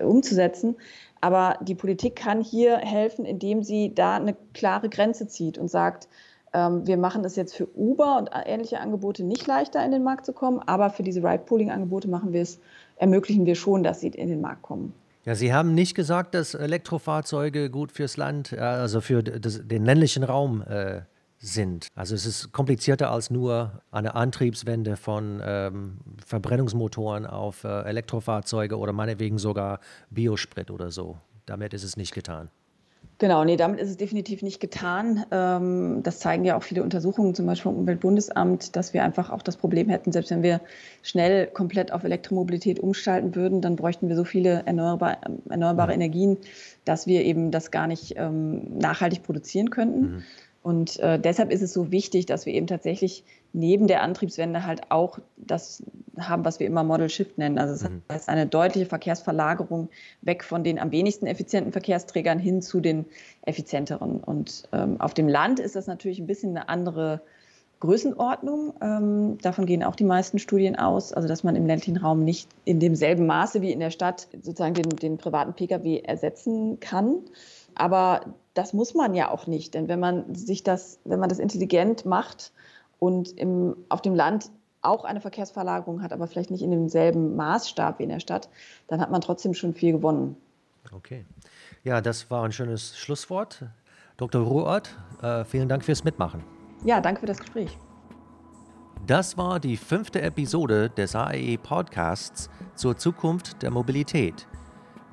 umzusetzen. 0.00 0.76
Aber 1.20 1.58
die 1.62 1.76
Politik 1.76 2.16
kann 2.16 2.42
hier 2.42 2.78
helfen, 2.78 3.24
indem 3.24 3.62
sie 3.62 3.94
da 3.94 4.16
eine 4.16 4.34
klare 4.54 4.88
Grenze 4.88 5.28
zieht 5.28 5.56
und 5.56 5.68
sagt, 5.68 6.08
wir 6.54 6.98
machen 6.98 7.24
es 7.24 7.34
jetzt 7.36 7.56
für 7.56 7.66
Uber 7.74 8.18
und 8.18 8.28
ähnliche 8.44 8.78
Angebote 8.78 9.24
nicht 9.24 9.46
leichter 9.46 9.82
in 9.84 9.90
den 9.90 10.04
Markt 10.04 10.26
zu 10.26 10.34
kommen, 10.34 10.60
aber 10.66 10.90
für 10.90 11.02
diese 11.02 11.22
Ride-Pooling-Angebote 11.22 12.08
machen 12.08 12.34
wir 12.34 12.42
es, 12.42 12.60
ermöglichen 12.96 13.46
wir 13.46 13.54
schon, 13.54 13.82
dass 13.82 14.00
sie 14.00 14.08
in 14.08 14.28
den 14.28 14.42
Markt 14.42 14.60
kommen. 14.60 14.92
Ja, 15.24 15.36
Sie 15.36 15.54
haben 15.54 15.74
nicht 15.74 15.94
gesagt, 15.94 16.34
dass 16.34 16.54
Elektrofahrzeuge 16.54 17.70
gut 17.70 17.92
fürs 17.92 18.16
Land, 18.16 18.52
äh, 18.52 18.58
also 18.58 19.00
für 19.00 19.22
das, 19.22 19.60
den 19.66 19.84
ländlichen 19.84 20.24
Raum 20.24 20.62
äh, 20.62 21.02
sind. 21.38 21.88
Also 21.94 22.14
es 22.14 22.26
ist 22.26 22.52
komplizierter 22.52 23.10
als 23.10 23.30
nur 23.30 23.82
eine 23.90 24.14
Antriebswende 24.14 24.96
von 24.96 25.40
ähm, 25.44 25.98
Verbrennungsmotoren 26.24 27.26
auf 27.26 27.64
äh, 27.64 27.82
Elektrofahrzeuge 27.82 28.76
oder 28.76 28.92
meinetwegen 28.92 29.38
sogar 29.38 29.80
Biosprit 30.10 30.70
oder 30.70 30.90
so. 30.90 31.18
Damit 31.46 31.72
ist 31.74 31.84
es 31.84 31.96
nicht 31.96 32.14
getan. 32.14 32.48
Genau, 33.22 33.44
nee, 33.44 33.54
damit 33.54 33.78
ist 33.78 33.88
es 33.88 33.96
definitiv 33.96 34.42
nicht 34.42 34.58
getan. 34.58 35.24
Ähm, 35.30 36.02
das 36.02 36.18
zeigen 36.18 36.44
ja 36.44 36.56
auch 36.56 36.64
viele 36.64 36.82
Untersuchungen, 36.82 37.37
zum 37.37 37.46
Beispiel 37.46 37.70
vom 37.70 37.78
Umweltbundesamt, 37.78 38.74
dass 38.74 38.94
wir 38.94 39.04
einfach 39.04 39.30
auch 39.30 39.42
das 39.42 39.56
Problem 39.56 39.88
hätten, 39.88 40.11
selbst 40.11 40.32
wenn 40.32 40.42
wir 40.42 40.61
schnell 41.04 41.46
komplett 41.46 41.92
auf 41.92 42.02
Elektromobilität 42.02 42.80
umschalten 42.80 43.37
würden, 43.37 43.61
dann 43.61 43.76
bräuchten 43.76 44.08
wir 44.08 44.16
so 44.16 44.24
viele 44.24 44.64
erneuerbare, 44.66 45.18
erneuerbare 45.48 45.94
Energien, 45.94 46.37
dass 46.85 47.06
wir 47.06 47.22
eben 47.22 47.52
das 47.52 47.70
gar 47.70 47.87
nicht 47.87 48.14
ähm, 48.16 48.76
nachhaltig 48.76 49.22
produzieren 49.22 49.70
könnten. 49.70 50.00
Mhm. 50.00 50.22
Und 50.62 50.98
äh, 51.01 51.18
deshalb 51.18 51.51
ist 51.51 51.62
es 51.62 51.72
so 51.72 51.90
wichtig, 51.90 52.27
dass 52.27 52.46
wir 52.46 52.55
eben 52.55 52.68
tatsächlich 52.68 53.25
neben 53.53 53.88
der 53.88 54.03
Antriebswende 54.03 54.64
halt 54.64 54.90
auch 54.90 55.18
das 55.37 55.83
haben, 56.18 56.44
was 56.44 56.61
wir 56.61 56.66
immer 56.66 56.85
Model 56.85 57.09
Shift 57.09 57.37
nennen. 57.37 57.59
Also 57.59 57.72
das 57.72 57.90
mhm. 57.90 58.03
heißt 58.11 58.29
eine 58.29 58.46
deutliche 58.46 58.87
Verkehrsverlagerung 58.87 59.88
weg 60.20 60.44
von 60.44 60.62
den 60.62 60.79
am 60.79 60.92
wenigsten 60.92 61.27
effizienten 61.27 61.72
Verkehrsträgern 61.72 62.38
hin 62.38 62.62
zu 62.62 62.81
den 62.81 63.07
effizienteren. 63.42 64.20
Und 64.20 64.68
ähm, 64.72 65.01
auf 65.01 65.14
dem 65.14 65.29
Land 65.29 65.59
ist 65.59 65.75
das 65.75 65.87
natürlich 65.87 66.20
ein 66.20 66.27
bisschen 66.27 66.57
eine 66.57 66.68
andere 66.68 67.22
Größenordnung. 67.81 68.75
Ähm, 68.81 69.38
davon 69.42 69.66
gehen 69.66 69.83
auch 69.83 69.96
die 69.96 70.05
meisten 70.05 70.38
Studien 70.38 70.77
aus, 70.77 71.12
also 71.12 71.27
dass 71.27 71.42
man 71.42 71.57
im 71.57 71.66
ländlichen 71.66 71.96
Raum 71.96 72.22
nicht 72.25 72.48
in 72.64 72.79
demselben 72.79 73.27
Maße 73.27 73.61
wie 73.61 73.72
in 73.72 73.81
der 73.81 73.90
Stadt 73.90 74.29
sozusagen 74.40 74.75
den, 74.75 74.88
den 74.90 75.18
privaten 75.18 75.55
Pkw 75.55 75.98
ersetzen 75.98 76.79
kann. 76.79 77.16
Aber 77.75 78.35
das 78.54 78.72
muss 78.72 78.94
man 78.94 79.14
ja 79.14 79.30
auch 79.30 79.46
nicht, 79.46 79.74
denn 79.74 79.88
wenn 79.88 80.00
man 80.00 80.34
sich 80.34 80.62
das, 80.62 81.00
wenn 81.04 81.20
man 81.20 81.28
das 81.28 81.38
intelligent 81.38 82.04
macht 82.04 82.52
und 82.98 83.38
im, 83.38 83.76
auf 83.88 84.02
dem 84.02 84.14
Land 84.14 84.50
auch 84.82 85.04
eine 85.04 85.20
Verkehrsverlagerung 85.20 86.02
hat, 86.02 86.12
aber 86.12 86.26
vielleicht 86.26 86.50
nicht 86.50 86.62
in 86.62 86.70
demselben 86.70 87.36
Maßstab 87.36 87.98
wie 87.98 88.02
in 88.04 88.08
der 88.08 88.20
Stadt, 88.20 88.48
dann 88.88 89.00
hat 89.00 89.10
man 89.10 89.20
trotzdem 89.20 89.54
schon 89.54 89.74
viel 89.74 89.92
gewonnen. 89.92 90.36
Okay. 90.92 91.24
Ja, 91.84 92.00
das 92.00 92.30
war 92.30 92.44
ein 92.44 92.52
schönes 92.52 92.96
Schlusswort. 92.98 93.64
Dr. 94.16 94.42
Ruhrort, 94.42 94.96
äh, 95.22 95.44
vielen 95.44 95.68
Dank 95.68 95.84
fürs 95.84 96.04
Mitmachen. 96.04 96.44
Ja, 96.84 97.00
danke 97.00 97.20
für 97.20 97.26
das 97.26 97.38
Gespräch. 97.38 97.78
Das 99.06 99.36
war 99.36 99.58
die 99.58 99.76
fünfte 99.76 100.20
Episode 100.20 100.90
des 100.90 101.16
AEE 101.16 101.58
Podcasts 101.58 102.50
zur 102.76 102.96
Zukunft 102.96 103.62
der 103.62 103.70
Mobilität. 103.70 104.46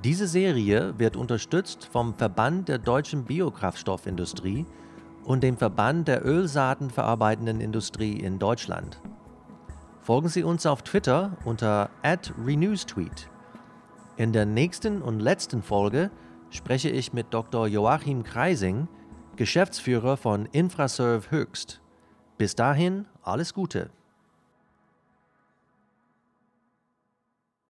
Diese 0.05 0.27
Serie 0.27 0.97
wird 0.97 1.17
unterstützt 1.17 1.83
vom 1.85 2.13
Verband 2.13 2.69
der 2.69 2.77
deutschen 2.77 3.25
Biokraftstoffindustrie 3.25 4.65
und 5.25 5.43
dem 5.43 5.57
Verband 5.57 6.07
der 6.07 6.25
Ölsaatenverarbeitenden 6.25 7.59
Industrie 7.59 8.13
in 8.13 8.39
Deutschland. 8.39 9.01
Folgen 9.99 10.29
Sie 10.29 10.43
uns 10.43 10.65
auf 10.65 10.83
Twitter 10.83 11.35
unter 11.43 11.89
@renewstweet. 12.03 13.29
In 14.15 14.31
der 14.31 14.45
nächsten 14.45 15.01
und 15.01 15.19
letzten 15.19 15.61
Folge 15.61 16.11
spreche 16.49 16.89
ich 16.89 17.11
mit 17.11 17.33
Dr. 17.33 17.67
Joachim 17.67 18.23
Kreising, 18.23 18.87
Geschäftsführer 19.35 20.15
von 20.15 20.45
Infraserve 20.45 21.29
Höchst. 21.29 21.81
Bis 22.37 22.55
dahin 22.55 23.05
alles 23.21 23.53
Gute. 23.53 23.89